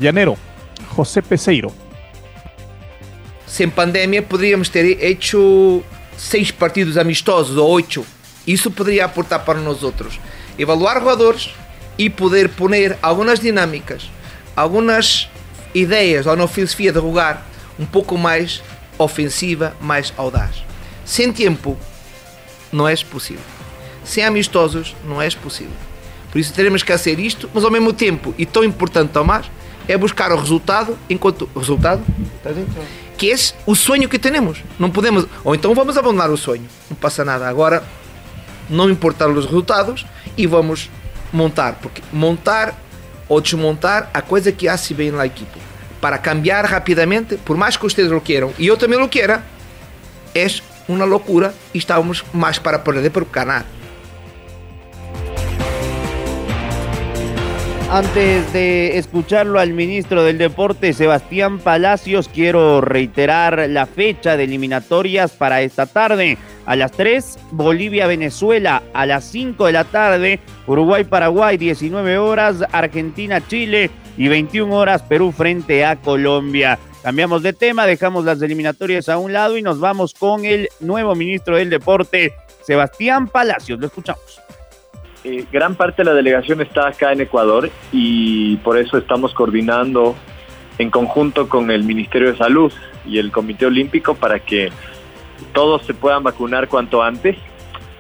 llanero, 0.01 0.37
José 0.97 1.23
Peseiro. 1.23 1.71
Sin 3.47 3.71
pandemia 3.71 4.27
podríamos 4.27 4.71
ter 4.71 4.87
hecho 5.01 5.83
seis 6.17 6.51
partidos 6.51 6.97
amistosos 6.97 7.57
ou 7.57 7.69
oito, 7.71 8.07
isso 8.47 8.71
poderia 8.71 9.05
aportar 9.05 9.45
para 9.45 9.61
nós 9.61 9.83
outros. 9.83 10.19
Evaluar 10.59 10.99
jogadores 11.01 11.51
e 11.99 12.11
poder 12.11 12.49
poner 12.51 12.99
algumas 13.03 13.41
dinâmicas, 13.41 14.11
algumas 14.55 15.29
ideias 15.75 16.27
ou 16.27 16.37
na 16.37 16.47
filosofia 16.47 16.93
de 16.93 17.01
jogar 17.01 17.47
um 17.79 17.87
pouco 17.87 18.17
mais 18.17 18.63
ofensiva, 18.99 19.77
mais 19.81 20.13
audaz. 20.17 20.63
Sem 21.05 21.33
tempo, 21.33 21.77
não 22.73 22.89
é 22.89 22.97
possível. 22.97 23.43
Sem 24.05 24.25
amistosos, 24.25 24.95
não 25.05 25.21
é 25.21 25.29
possível. 25.31 25.73
Por 26.31 26.39
isso 26.39 26.53
teremos 26.53 26.83
que 26.83 26.93
fazer 26.93 27.19
isto, 27.19 27.49
mas 27.55 27.65
ao 27.65 27.71
mesmo 27.71 27.93
tempo, 27.93 28.35
e 28.37 28.45
tão 28.45 28.65
importante 28.65 29.13
Tomás, 29.13 29.47
é 29.87 29.97
buscar 29.97 30.33
o 30.33 30.37
resultado 30.37 30.99
enquanto. 31.09 31.49
Resultado? 31.57 32.03
Que 33.25 33.33
é 33.33 33.37
o 33.65 33.75
sonho 33.75 34.09
que 34.09 34.19
temos. 34.19 34.59
Não 34.79 34.91
podemos, 34.91 35.27
ou 35.43 35.55
então 35.55 35.75
vamos 35.75 35.97
abandonar 35.97 36.31
o 36.31 36.37
sonho, 36.37 36.67
não 36.91 36.97
passa 36.97 37.25
nada. 37.25 37.49
Agora, 37.49 37.83
não 38.69 38.91
importar 38.91 39.29
os 39.29 39.47
resultados 39.47 40.05
e 40.37 40.47
vamos 40.47 40.91
montar, 41.33 41.79
porque 41.81 42.03
montar 42.13 42.79
ou 43.27 43.41
desmontar 43.41 44.11
a 44.13 44.21
coisa 44.21 44.53
que 44.53 44.69
hace 44.69 44.93
bem 44.93 45.11
na 45.11 45.25
equipe. 45.25 45.59
Para 46.01 46.19
cambiar 46.19 46.67
rapidamente, 46.67 47.39
por 47.39 47.57
mais 47.57 47.79
que 47.79 47.83
vocês 47.83 48.11
lo 48.11 48.21
queiram 48.21 48.53
e 48.59 48.67
eu 48.67 48.77
também 48.77 48.99
lo 48.99 49.09
queira, 49.09 49.43
é 50.35 50.47
uma 50.87 51.07
loucura 51.07 51.55
e 51.73 51.79
estamos 51.79 52.23
mais 52.33 52.59
para 52.59 52.79
perder 52.79 53.09
para 53.11 53.25
ganar. 53.25 53.67
Antes 57.95 58.53
de 58.53 58.99
escucharlo 58.99 59.61
al 59.61 59.73
ministro 59.73 60.25
del 60.25 60.37
Deporte, 60.37 60.93
Sebastián 60.93 61.61
Palacios, 61.61 62.29
quiero 62.29 62.81
reiterar 62.81 63.71
la 63.71 63.87
fecha 63.87 64.37
de 64.37 64.43
eliminatorias 64.43 65.31
para 65.31 65.63
esta 65.63 65.87
tarde. 65.87 66.37
A 66.67 66.75
las 66.75 66.91
3, 66.91 67.39
Bolivia-Venezuela. 67.53 68.83
A 68.95 69.07
las 69.07 69.23
5 69.27 69.67
de 69.67 69.73
la 69.73 69.85
tarde, 69.85 70.41
Uruguay-Paraguay, 70.67 71.57
19 71.57 72.19
horas, 72.19 72.65
Argentina-Chile 72.73 73.93
y 74.17 74.27
21 74.27 74.75
horas, 74.75 75.03
Perú 75.03 75.31
frente 75.31 75.85
a 75.85 75.95
Colombia. 75.95 76.81
Cambiamos 77.05 77.45
de 77.45 77.53
tema, 77.53 77.87
dejamos 77.87 78.25
las 78.25 78.43
eliminatorias 78.43 79.09
a 79.09 79.19
un 79.19 79.33
lado 79.33 79.57
y 79.57 79.63
nos 79.63 79.79
vamos 79.79 80.15
con 80.15 80.45
el 80.45 80.69
nuevo 80.81 81.15
ministro 81.15 81.59
del 81.59 81.71
Deporte, 81.71 82.35
Sebastián 82.67 83.29
Palacios. 83.29 83.79
Lo 83.79 83.87
escuchamos. 83.87 84.44
Eh, 85.25 85.47
gran 85.51 85.75
parte 85.75 86.03
de 86.03 86.11
la 86.11 86.15
delegación 86.15 86.61
está 86.61 86.87
acá 86.87 87.11
en 87.13 87.23
Ecuador 87.23 87.71
y 87.93 88.57
por 88.59 88.77
eso 88.77 88.99
estamos 88.99 89.33
coordinando 89.33 90.15
en 90.77 90.91
conjunto 90.91 91.49
con 91.49 91.71
el 91.71 91.83
Ministerio 91.83 92.31
de 92.31 92.37
Salud 92.37 92.71
y 93.07 93.17
el 93.17 93.33
Comité 93.33 93.65
Olímpico 93.65 94.15
para 94.15 94.41
que 94.41 94.71
todos 95.55 95.83
se 95.87 95.95
puedan 95.95 96.23
vacunar 96.23 96.69
cuanto 96.69 97.03
antes. 97.03 97.39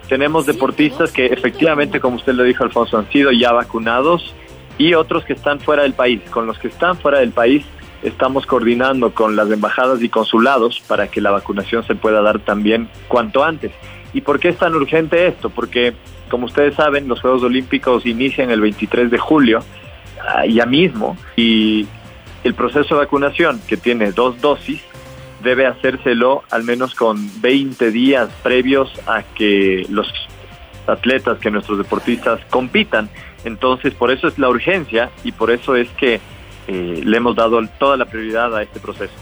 Tenemos 0.06 0.44
deportistas 0.44 1.12
que 1.12 1.24
efectivamente, 1.26 1.98
como 1.98 2.16
usted 2.16 2.34
lo 2.34 2.42
dijo 2.42 2.62
Alfonso, 2.62 2.98
han 2.98 3.10
sido 3.10 3.32
ya 3.32 3.52
vacunados 3.52 4.34
y 4.76 4.92
otros 4.92 5.24
que 5.24 5.32
están 5.32 5.60
fuera 5.60 5.84
del 5.84 5.94
país. 5.94 6.20
Con 6.30 6.46
los 6.46 6.58
que 6.58 6.68
están 6.68 6.98
fuera 6.98 7.20
del 7.20 7.30
país 7.30 7.64
estamos 8.02 8.44
coordinando 8.44 9.14
con 9.14 9.34
las 9.34 9.50
embajadas 9.50 10.02
y 10.02 10.10
consulados 10.10 10.82
para 10.86 11.08
que 11.08 11.22
la 11.22 11.30
vacunación 11.30 11.84
se 11.84 11.94
pueda 11.94 12.20
dar 12.20 12.40
también 12.40 12.90
cuanto 13.08 13.42
antes. 13.42 13.72
¿Y 14.12 14.20
por 14.20 14.38
qué 14.38 14.50
es 14.50 14.58
tan 14.58 14.74
urgente 14.74 15.26
esto? 15.26 15.48
Porque 15.48 15.94
como 16.28 16.46
ustedes 16.46 16.74
saben, 16.74 17.08
los 17.08 17.20
Juegos 17.20 17.42
Olímpicos 17.42 18.06
inician 18.06 18.50
el 18.50 18.60
23 18.60 19.10
de 19.10 19.18
julio, 19.18 19.60
ah, 20.20 20.46
ya 20.46 20.66
mismo, 20.66 21.16
y 21.36 21.86
el 22.42 22.54
proceso 22.54 22.94
de 22.94 23.00
vacunación, 23.00 23.60
que 23.66 23.76
tiene 23.76 24.12
dos 24.12 24.40
dosis, 24.40 24.82
debe 25.42 25.66
hacérselo 25.66 26.42
al 26.50 26.64
menos 26.64 26.94
con 26.94 27.18
20 27.40 27.90
días 27.90 28.30
previos 28.42 28.90
a 29.06 29.22
que 29.22 29.86
los 29.90 30.12
atletas, 30.86 31.38
que 31.38 31.50
nuestros 31.50 31.78
deportistas 31.78 32.40
compitan. 32.50 33.08
Entonces, 33.44 33.94
por 33.94 34.10
eso 34.10 34.28
es 34.28 34.38
la 34.38 34.48
urgencia 34.48 35.10
y 35.22 35.32
por 35.32 35.50
eso 35.50 35.76
es 35.76 35.88
que 35.90 36.20
eh, 36.66 37.02
le 37.04 37.16
hemos 37.16 37.36
dado 37.36 37.60
toda 37.78 37.96
la 37.96 38.06
prioridad 38.06 38.56
a 38.56 38.62
este 38.62 38.80
proceso. 38.80 39.12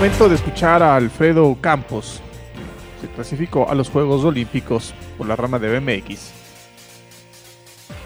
Momento 0.00 0.30
de 0.30 0.34
escuchar 0.34 0.82
a 0.82 0.96
Alfredo 0.96 1.54
Campos. 1.60 2.22
Se 3.02 3.08
clasificó 3.08 3.68
a 3.68 3.74
los 3.74 3.90
Juegos 3.90 4.24
Olímpicos 4.24 4.94
por 5.18 5.28
la 5.28 5.36
rama 5.36 5.58
de 5.58 5.78
BMX. 5.78 6.32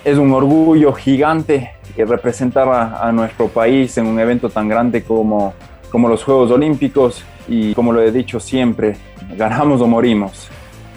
Es 0.05 0.19
un 0.19 0.33
orgullo 0.33 0.93
gigante 0.93 1.71
que 1.95 2.05
representar 2.05 2.69
a, 2.69 3.13
nuestro 3.13 3.47
país 3.47 3.97
en 3.97 4.07
un 4.07 4.19
evento 4.19 4.51
tan 4.51 4.69
grande 4.69 5.05
como, 5.05 5.55
como 5.89 6.09
los 6.09 6.25
Juegos 6.25 6.51
Olímpicos 6.51 7.25
y 7.47 7.75
como 7.75 7.93
lo 7.93 8.03
he 8.03 8.11
dicho 8.11 8.41
siempre, 8.41 8.97
ganamos 9.37 9.81
o 9.81 9.87
morimos. 9.87 10.49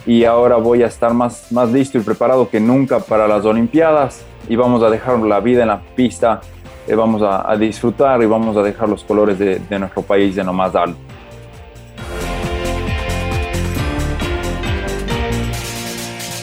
Y 0.08 0.24
ahora 0.24 0.56
voy 0.56 0.82
a 0.82 0.88
estar 0.88 1.14
más, 1.14 1.52
más 1.52 1.72
listo 1.72 2.00
y 2.00 2.02
preparado 2.02 2.50
que 2.50 2.60
nunca 2.60 3.02
para 3.02 3.28
las 3.28 3.46
Olimpiadas 3.46 4.26
y 4.50 4.56
vamos 4.56 4.82
a 4.82 4.90
dejar 4.90 5.20
la 5.20 5.42
vida 5.42 5.62
en 5.62 5.68
la 5.68 5.80
pista 5.80 6.42
eh, 6.88 6.96
vamos 6.96 7.22
a, 7.22 7.56
disfrutar 7.58 8.22
y 8.22 8.26
vamos 8.26 8.56
a 8.56 8.64
dejar 8.64 8.88
los 8.88 9.04
colores 9.04 9.38
de, 9.38 9.80
nuestro 9.80 10.02
país 10.02 10.36
de 10.36 10.44
lo 10.44 10.54
más 10.54 10.74
alto. 10.76 10.98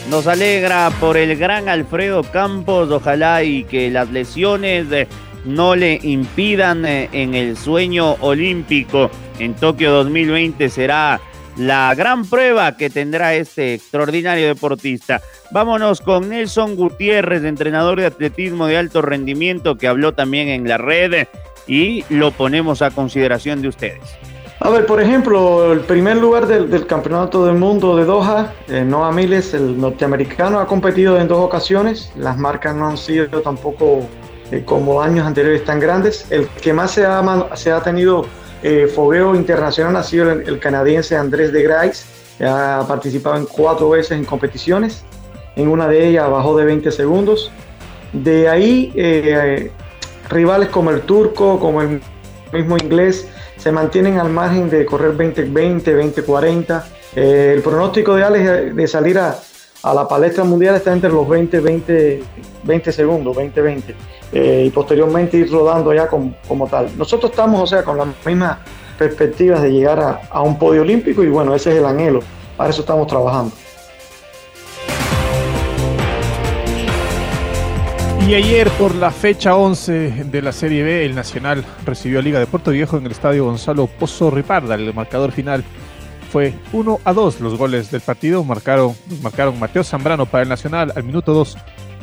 Nos 0.09 0.27
alegra 0.27 0.91
por 0.99 1.17
el 1.17 1.35
gran 1.35 1.67
Alfredo 1.67 2.23
Campos, 2.23 2.91
ojalá 2.91 3.43
y 3.43 3.63
que 3.63 3.89
las 3.89 4.11
lesiones 4.11 4.91
eh, 4.91 5.07
no 5.45 5.75
le 5.75 5.99
impidan 6.03 6.85
eh, 6.85 7.09
en 7.11 7.33
el 7.33 7.57
sueño 7.57 8.13
olímpico 8.21 9.09
en 9.39 9.55
Tokio 9.55 9.91
2020 9.91 10.69
será 10.69 11.19
la 11.57 11.93
gran 11.95 12.25
prueba 12.25 12.75
que 12.75 12.89
tendrá 12.89 13.33
este 13.33 13.75
extraordinario 13.75 14.47
deportista. 14.47 15.21
Vámonos 15.51 16.01
con 16.01 16.29
Nelson 16.29 16.75
Gutiérrez, 16.75 17.43
entrenador 17.43 17.99
de 17.99 18.07
atletismo 18.07 18.67
de 18.67 18.77
alto 18.77 19.01
rendimiento, 19.01 19.77
que 19.77 19.87
habló 19.87 20.13
también 20.13 20.49
en 20.49 20.67
la 20.67 20.77
red 20.77 21.27
y 21.67 22.03
lo 22.09 22.31
ponemos 22.31 22.81
a 22.81 22.91
consideración 22.91 23.61
de 23.61 23.69
ustedes. 23.69 24.01
A 24.61 24.69
ver, 24.69 24.85
por 24.85 25.01
ejemplo, 25.01 25.73
el 25.73 25.81
primer 25.81 26.17
lugar 26.17 26.47
del, 26.47 26.87
Campeonato 26.87 27.45
del 27.45 27.55
Mundo 27.55 27.97
de 27.97 28.05
Doha, 28.05 28.53
eh, 28.69 28.83
Noah 28.85 29.11
Miles, 29.11 29.53
el 29.53 29.79
norteamericano, 29.79 30.59
ha 30.59 30.65
competido 30.65 31.19
en 31.19 31.27
dos 31.27 31.39
ocasiones. 31.39 32.11
Las 32.15 32.37
marcas 32.37 32.73
no 32.75 32.87
han 32.87 32.97
sido 32.97 33.41
tampoco 33.41 34.07
eh, 34.51 34.63
como 34.65 35.01
años 35.01 35.27
anteriores 35.27 35.65
tan 35.65 35.79
grandes. 35.79 36.25
El 36.31 36.47
que 36.47 36.71
más 36.71 36.91
se 36.91 37.05
ha, 37.05 37.21
se 37.55 37.71
ha 37.71 37.81
tenido 37.81 38.25
eh, 38.67 38.87
fogueo 38.87 39.35
internacional 39.35 39.95
ha 39.95 40.01
sido 40.01 40.31
el, 40.31 40.57
canadiense 40.57 41.15
Andrés 41.15 41.53
de 41.53 41.61
Grais, 41.61 42.03
ha 42.41 42.83
participado 42.87 43.35
en 43.35 43.45
cuatro 43.45 43.91
veces 43.91 44.13
en 44.13 44.25
competiciones. 44.25 45.03
En 45.55 45.67
una 45.67 45.87
de 45.87 46.07
ellas 46.07 46.27
bajó 46.31 46.57
de 46.57 46.65
20 46.65 46.91
segundos. 46.91 47.51
De 48.11 48.49
ahí, 48.49 48.91
eh, 48.95 49.69
rivales 50.29 50.69
como 50.69 50.89
el 50.89 51.01
turco, 51.01 51.59
como 51.59 51.83
el 51.83 52.01
mismo 52.51 52.75
inglés, 52.77 53.27
se 53.57 53.71
mantienen 53.71 54.17
al 54.17 54.29
margen 54.29 54.67
de 54.71 54.83
correr 54.83 55.15
20-20, 55.15 55.83
20-40. 56.15 56.85
Eh, 57.15 57.51
el 57.55 57.61
pronóstico 57.61 58.15
de 58.15 58.23
Alex 58.23 58.75
de 58.75 58.87
salir 58.87 59.19
a, 59.19 59.37
a 59.85 59.93
la 59.93 60.07
palestra 60.07 60.43
mundial 60.43 60.75
está 60.75 60.91
entre 60.91 61.11
los 61.11 61.29
20, 61.29 61.59
20, 61.59 62.23
20 62.63 62.91
segundos, 62.91 63.35
20, 63.35 63.61
20, 63.61 63.95
eh, 64.31 64.63
y 64.65 64.69
posteriormente 64.71 65.37
ir 65.37 65.51
rodando 65.51 65.93
ya 65.93 66.07
como, 66.07 66.35
como, 66.47 66.67
tal. 66.67 66.89
Nosotros 66.97 67.29
estamos, 67.29 67.61
o 67.61 67.67
sea, 67.67 67.83
con 67.83 67.97
las 67.97 68.07
mismas 68.25 68.57
perspectivas 68.97 69.61
de 69.61 69.71
llegar 69.71 69.99
a, 69.99 70.21
a 70.31 70.41
un 70.41 70.57
podio 70.57 70.81
olímpico 70.81 71.23
y 71.23 71.29
bueno, 71.29 71.53
ese 71.53 71.71
es 71.71 71.77
el 71.77 71.85
anhelo, 71.85 72.21
para 72.57 72.71
eso 72.71 72.81
estamos 72.81 73.05
trabajando. 73.05 73.51
Y 78.27 78.33
ayer 78.33 78.67
por 78.71 78.95
la 78.95 79.11
fecha 79.11 79.55
11 79.55 80.23
de 80.31 80.41
la 80.41 80.51
Serie 80.51 80.81
B, 80.81 81.05
el 81.05 81.13
Nacional 81.13 81.63
recibió 81.85 82.17
a 82.17 82.21
Liga 82.23 82.39
de 82.39 82.47
Puerto 82.47 82.71
Viejo 82.71 82.97
en 82.97 83.05
el 83.05 83.11
estadio 83.11 83.45
Gonzalo 83.45 83.85
Pozo 83.85 84.31
Riparda. 84.31 84.73
El 84.73 84.91
marcador 84.95 85.31
final 85.31 85.63
fue 86.31 86.53
1 86.73 86.99
a 87.03 87.13
2 87.13 87.41
los 87.41 87.57
goles 87.57 87.91
del 87.91 88.01
partido. 88.01 88.43
Marcaron, 88.43 88.95
marcaron 89.21 89.59
Mateo 89.59 89.83
Zambrano 89.83 90.25
para 90.25 90.43
el 90.43 90.49
Nacional 90.49 90.91
al 90.95 91.03
minuto 91.03 91.33
2, 91.33 91.57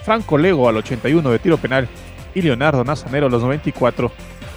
Franco 0.05 0.39
Lego 0.39 0.69
al 0.69 0.77
81 0.77 1.31
de 1.31 1.39
tiro 1.39 1.59
penal 1.59 1.89
y 2.35 2.43
Leonardo 2.43 2.85
Nazanero 2.85 3.27
a 3.27 3.31
los 3.31 3.43
94. 3.43 4.11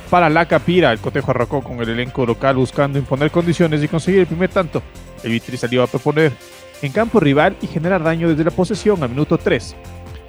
Para 0.10 0.30
la 0.30 0.45
Capira, 0.45 0.91
el 0.91 0.99
cotejo 0.99 1.32
arrancó 1.32 1.62
con 1.62 1.80
el 1.80 1.89
elenco 1.89 2.25
local 2.25 2.56
buscando 2.56 2.99
imponer 2.99 3.32
condiciones 3.32 3.84
y 3.84 3.88
conseguir 3.88 4.21
el 4.21 4.28
primer 4.28 4.49
tanto. 4.49 4.82
El 5.23 5.32
Vitri 5.32 5.58
salió 5.58 5.84
a 5.84 5.88
proponer 5.88 6.32
en 6.82 6.91
campo 6.91 7.19
rival 7.19 7.58
y 7.62 7.67
generar 7.67 8.04
daño 8.04 8.30
desde 8.30 8.43
la 8.43 8.51
posesión 8.51 9.01
al 9.01 9.10
minuto 9.10 9.38
3. 9.38 9.75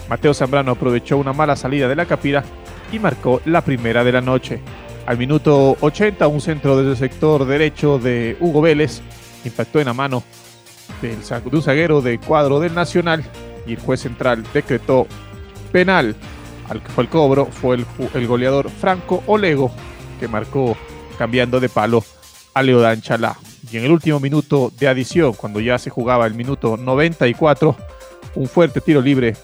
Mateo 0.09 0.33
Zambrano 0.33 0.72
aprovechó 0.72 1.18
una 1.18 1.33
mala 1.33 1.57
salida 1.57 1.88
de 1.88 1.96
la 1.96 2.07
Capira 2.07 2.44
y 2.92 2.99
marcó 2.99 3.40
la 3.44 3.61
primera 3.61 4.05
de 4.05 4.12
la 4.12 4.20
noche. 4.20 4.61
Al 5.07 5.18
minuto 5.18 5.77
80, 5.81 6.27
un 6.27 6.40
centro 6.40 6.77
desde 6.77 6.90
el 6.92 6.96
sector 6.96 7.44
derecho 7.44 7.99
de 7.99 8.37
Hugo 8.40 8.61
Vélez 8.61 9.03
impactó 9.49 9.81
en 9.81 9.87
la 9.87 9.95
mano 9.95 10.23
del, 11.01 11.19
de 11.21 11.57
un 11.57 11.63
zaguero 11.63 12.01
de 12.01 12.19
cuadro 12.19 12.61
del 12.61 12.75
Nacional 12.75 13.25
y 13.67 13.75
el 13.75 13.81
juez 13.81 14.01
central 14.01 14.45
decretó 14.53 15.07
penal. 15.73 16.17
Al 16.69 16.83
que 16.83 16.91
fue 16.91 17.05
el 17.05 17.11
cobro 17.11 17.47
fue 17.47 17.77
el, 17.77 18.27
goleador 18.27 18.71
Franco 18.71 19.23
Olego 19.27 19.71
que 20.19 20.27
marcó 20.27 20.77
cambiando 21.19 21.61
de 21.61 21.69
palo 21.69 22.03
a 22.55 22.63
Leodán 22.63 23.01
Chalá. 23.01 23.37
Y 23.71 23.77
en 23.77 23.85
el 23.85 23.93
último 23.93 24.21
minuto 24.21 24.73
de 24.79 24.89
adición, 24.89 25.35
cuando 25.35 25.61
ya 25.61 25.79
se 25.79 25.91
jugaba 25.91 26.27
el 26.27 26.35
minuto 26.35 26.77
94, 26.77 27.77
un 28.35 28.49
fuerte 28.49 28.81
tiro 28.81 29.01
libre 29.01 29.37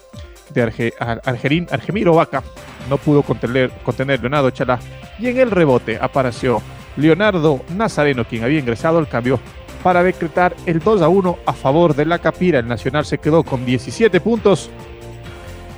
de 0.53 0.61
Arge, 0.61 0.93
Argemiro 0.99 2.13
Vaca 2.13 2.43
no 2.89 2.97
pudo 2.97 3.23
contener, 3.23 3.71
contener 3.83 4.19
Leonardo 4.19 4.49
Chalá 4.51 4.79
y 5.19 5.27
en 5.27 5.39
el 5.39 5.51
rebote 5.51 5.97
apareció 5.99 6.61
Leonardo 6.97 7.61
Nazareno, 7.75 8.25
quien 8.25 8.43
había 8.43 8.59
ingresado 8.59 8.99
al 8.99 9.07
cambio 9.07 9.39
para 9.83 10.01
decretar 10.01 10.55
el 10.65 10.79
2 10.79 11.01
a 11.01 11.09
1 11.09 11.37
a 11.45 11.53
favor 11.53 11.95
de 11.95 12.05
la 12.05 12.19
Capira. 12.19 12.59
El 12.59 12.67
Nacional 12.67 13.05
se 13.05 13.17
quedó 13.17 13.43
con 13.43 13.65
17 13.65 14.21
puntos, 14.21 14.69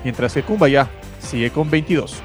mientras 0.03 0.33
que 0.33 0.43
Cumbaya 0.43 0.87
sigue 1.19 1.49
con 1.49 1.69
22. 1.69 2.21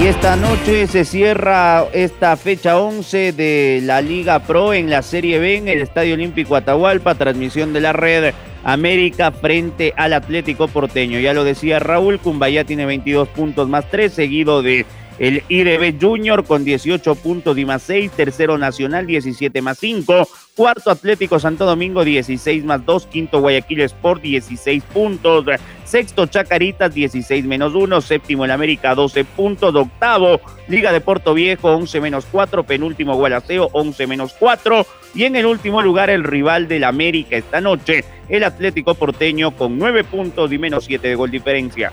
Y 0.00 0.06
esta 0.06 0.34
noche 0.34 0.86
se 0.86 1.04
cierra 1.04 1.84
esta 1.92 2.36
fecha 2.36 2.78
11 2.78 3.32
de 3.32 3.80
la 3.82 4.00
Liga 4.00 4.38
Pro 4.40 4.72
en 4.72 4.88
la 4.88 5.02
Serie 5.02 5.38
B 5.38 5.58
en 5.58 5.68
el 5.68 5.82
Estadio 5.82 6.14
Olímpico 6.14 6.56
Atahualpa, 6.56 7.14
transmisión 7.14 7.72
de 7.72 7.80
la 7.80 7.92
red 7.92 8.32
América 8.64 9.30
frente 9.30 9.92
al 9.96 10.14
Atlético 10.14 10.68
Porteño. 10.68 11.20
Ya 11.20 11.34
lo 11.34 11.44
decía 11.44 11.78
Raúl, 11.80 12.18
Cumbaya 12.18 12.64
tiene 12.64 12.86
22 12.86 13.28
puntos 13.28 13.68
más 13.68 13.90
3, 13.90 14.12
seguido 14.12 14.62
de 14.62 14.86
el 15.20 15.42
IDB 15.50 16.00
Junior 16.00 16.44
con 16.44 16.64
18 16.64 17.14
puntos 17.16 17.56
más 17.58 17.82
6, 17.82 18.10
tercero 18.12 18.56
Nacional 18.56 19.06
17 19.06 19.60
más 19.60 19.78
5, 19.78 20.26
cuarto 20.56 20.90
Atlético 20.90 21.38
Santo 21.38 21.66
Domingo 21.66 22.04
16 22.04 22.64
más 22.64 22.84
2, 22.86 23.06
quinto 23.06 23.40
Guayaquil 23.40 23.82
Sport 23.82 24.22
16 24.22 24.82
puntos, 24.84 25.44
sexto 25.84 26.24
Chacaritas 26.24 26.94
16 26.94 27.44
menos 27.44 27.74
1, 27.74 28.00
séptimo 28.00 28.46
el 28.46 28.50
América 28.50 28.94
12 28.94 29.24
puntos, 29.24 29.74
octavo 29.74 30.40
Liga 30.68 30.90
de 30.90 31.02
Puerto 31.02 31.34
Viejo 31.34 31.68
11 31.68 32.00
menos 32.00 32.26
4, 32.32 32.64
penúltimo 32.64 33.14
Gualaceo 33.14 33.68
11 33.72 34.06
menos 34.06 34.34
4 34.38 34.86
y 35.14 35.24
en 35.24 35.36
el 35.36 35.44
último 35.44 35.82
lugar 35.82 36.08
el 36.08 36.24
rival 36.24 36.66
del 36.66 36.84
América 36.84 37.36
esta 37.36 37.60
noche, 37.60 38.06
el 38.30 38.42
Atlético 38.42 38.94
Porteño 38.94 39.50
con 39.50 39.78
9 39.78 40.02
puntos 40.04 40.50
y 40.50 40.56
menos 40.56 40.86
7 40.86 41.08
de 41.08 41.14
gol 41.14 41.30
diferencia. 41.30 41.92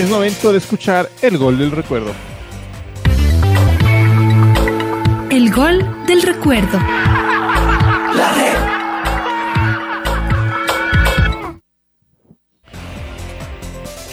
Es 0.00 0.08
momento 0.08 0.50
de 0.50 0.56
escuchar 0.56 1.10
el 1.20 1.36
gol 1.36 1.58
del 1.58 1.70
recuerdo. 1.72 2.12
El 5.28 5.52
gol 5.52 5.86
del 6.06 6.22
recuerdo. 6.22 6.78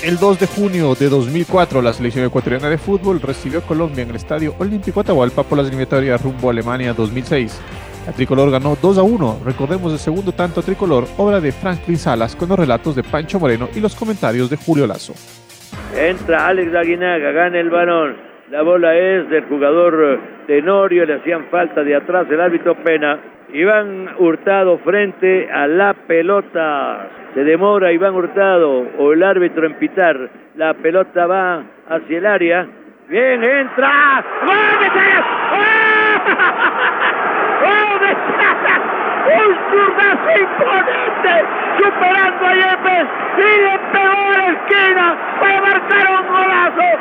El 0.04 0.18
2 0.18 0.40
de 0.40 0.48
junio 0.48 0.94
de 0.94 1.08
2004, 1.08 1.82
la 1.82 1.94
selección 1.94 2.26
ecuatoriana 2.26 2.68
de 2.70 2.78
fútbol 2.78 3.22
recibió 3.22 3.60
a 3.60 3.62
Colombia 3.62 4.04
en 4.04 4.10
el 4.10 4.18
Estadio 4.18 4.56
Olímpico 4.60 5.00
Atahualpa 5.00 5.44
por 5.44 5.58
las 5.58 5.68
eliminatorias 5.68 6.22
rumbo 6.22 6.50
a 6.50 6.52
Alemania 6.52 6.94
2006. 6.94 7.54
La 8.06 8.12
tricolor 8.12 8.52
ganó 8.52 8.78
2 8.82 8.98
a 8.98 9.04
1. 9.04 9.40
Recordemos 9.46 9.94
el 9.94 10.00
segundo 10.00 10.34
tanto 10.34 10.62
tricolor, 10.62 11.08
obra 11.16 11.40
de 11.40 11.54
Franklin 11.54 11.98
Salas, 11.98 12.36
con 12.36 12.50
los 12.50 12.60
relatos 12.60 12.94
de 12.94 13.04
Pancho 13.04 13.40
Moreno 13.40 13.70
y 13.74 13.80
los 13.80 13.96
comentarios 13.96 14.50
de 14.50 14.58
Julio 14.58 14.86
Lazo. 14.86 15.14
Entra 15.96 16.48
Alex 16.48 16.74
Aguinaga, 16.76 17.32
gana 17.32 17.60
el 17.60 17.70
balón. 17.70 18.16
La 18.50 18.62
bola 18.62 18.96
es 18.96 19.30
del 19.30 19.46
jugador 19.46 20.20
Tenorio, 20.48 21.06
le 21.06 21.16
hacían 21.16 21.46
falta 21.52 21.84
de 21.84 21.96
atrás 21.96 22.28
el 22.30 22.40
árbitro 22.40 22.76
Pena. 22.76 23.20
Iván 23.54 24.10
Hurtado 24.18 24.78
frente 24.80 25.50
a 25.52 25.68
la 25.68 25.94
pelota. 25.94 27.08
Se 27.34 27.44
demora 27.44 27.92
Iván 27.92 28.16
Hurtado 28.16 28.88
o 28.98 29.14
el 29.14 29.24
árbitro 29.24 29.66
en 29.66 29.76
pitar. 29.76 30.30
La 30.56 30.74
pelota 30.74 31.28
va 31.28 31.64
hacia 31.90 32.18
el 32.18 32.26
área. 32.26 32.68
Bien, 33.10 33.44
entra. 33.44 34.24
¡Un 39.28 39.57
zurdazo 39.78 40.30
imponente! 40.42 41.34
Superando 41.78 42.42
a 42.48 42.54
Yepes 42.54 43.08
y 43.38 43.40
le 43.62 43.78
pegó 43.94 44.18
a 44.18 44.38
la 44.38 44.48
esquina 44.48 45.06
para 45.40 45.62
marcar 45.62 46.06
un 46.10 46.24
golazo. 46.28 46.88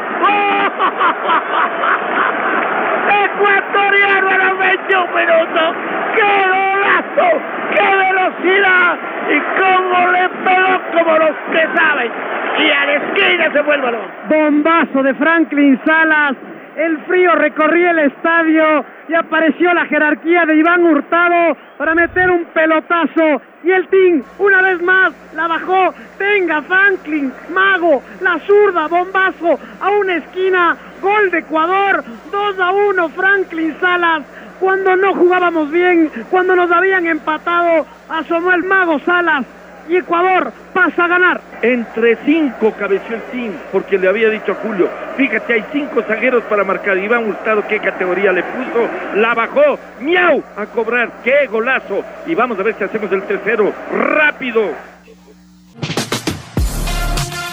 Ecuatoriano 3.25 4.29
a 4.29 4.37
los 4.37 4.59
21 4.59 5.07
minutos. 5.07 5.69
¡Qué 6.15 6.31
golazo! 6.53 7.29
¡Qué 7.75 7.89
velocidad! 7.97 8.93
Y 9.29 9.31
cómo 9.59 9.99
le 10.13 10.25
pegó 10.45 10.73
como 10.93 11.13
los 11.19 11.35
que 11.53 11.63
saben. 11.75 12.11
Y 12.59 12.71
a 12.71 12.87
la 12.87 12.95
esquina 12.95 13.51
se 13.53 13.63
fue 13.63 13.75
el. 13.75 13.83
Bombazo 14.29 15.03
de 15.03 15.13
Franklin 15.15 15.79
Salas. 15.87 16.37
El 16.77 16.99
frío 17.07 17.35
recorría 17.35 17.93
el 17.93 18.01
estadio 18.01 18.85
y 19.09 19.15
apareció 19.15 19.73
la 19.73 19.87
jerarquía 19.87 20.45
de 20.45 20.57
Iván 20.57 20.85
Hurtado 20.85 21.57
para 21.79 21.95
meter 21.95 22.31
un 22.31 22.45
pelotazo. 22.53 23.41
Y 23.65 23.71
el 23.71 23.89
Team, 23.89 24.23
una 24.39 24.61
vez 24.61 24.83
más, 24.83 25.15
la 25.35 25.47
bajó. 25.47 25.95
Venga, 26.19 26.61
Franklin, 26.61 27.33
mago, 27.55 28.03
la 28.21 28.39
zurda, 28.41 28.89
bombazo, 28.89 29.59
a 29.81 29.91
una 29.91 30.17
esquina. 30.17 30.77
Gol 31.01 31.31
de 31.31 31.39
Ecuador, 31.39 32.05
2 32.31 32.61
a 32.61 32.73
1, 32.73 33.09
Franklin 33.09 33.75
Salas. 33.81 34.25
Cuando 34.61 34.97
no 34.97 35.15
jugábamos 35.15 35.71
bien, 35.71 36.11
cuando 36.31 36.55
nos 36.55 36.71
habían 36.71 37.07
empatado, 37.07 37.87
asomó 38.11 38.53
el 38.53 38.65
mago 38.65 38.99
Salas 39.01 39.47
y 39.89 39.97
Ecuador 39.97 40.53
pasa 40.73 41.05
a 41.05 41.09
ganar. 41.09 41.41
Entre 41.63 42.17
cinco 42.25 42.73
cabeció 42.79 43.17
el 43.17 43.23
team, 43.33 43.53
porque 43.73 43.99
le 43.99 44.09
había 44.09 44.29
dicho 44.31 44.53
a 44.53 44.55
Julio, 44.57 44.89
fíjate, 45.17 45.55
hay 45.55 45.65
cinco 45.73 46.03
zagueros 46.03 46.45
para 46.45 46.65
marcar. 46.65 46.99
Iván 46.99 47.29
Hurtado, 47.29 47.67
qué 47.67 47.79
categoría 47.81 48.33
le 48.33 48.43
puso, 48.43 48.89
la 49.15 49.35
bajó, 49.35 49.79
miau, 50.01 50.43
a 50.57 50.67
cobrar, 50.67 51.23
qué 51.25 51.47
golazo. 51.47 52.05
Y 52.27 52.35
vamos 52.35 52.59
a 52.59 52.63
ver 52.63 52.77
si 52.77 52.85
hacemos 52.85 53.11
el 53.13 53.23
tercero, 53.23 53.73
rápido. 53.93 54.63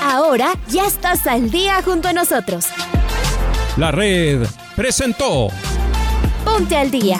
Ahora 0.03 0.49
ya 0.67 0.85
estás 0.85 1.25
al 1.27 1.49
día 1.49 1.81
junto 1.83 2.09
a 2.09 2.13
nosotros. 2.13 2.67
La 3.77 3.91
red 3.91 4.45
presentó 4.75 5.47
Ponte 6.43 6.75
al 6.75 6.91
día. 6.91 7.19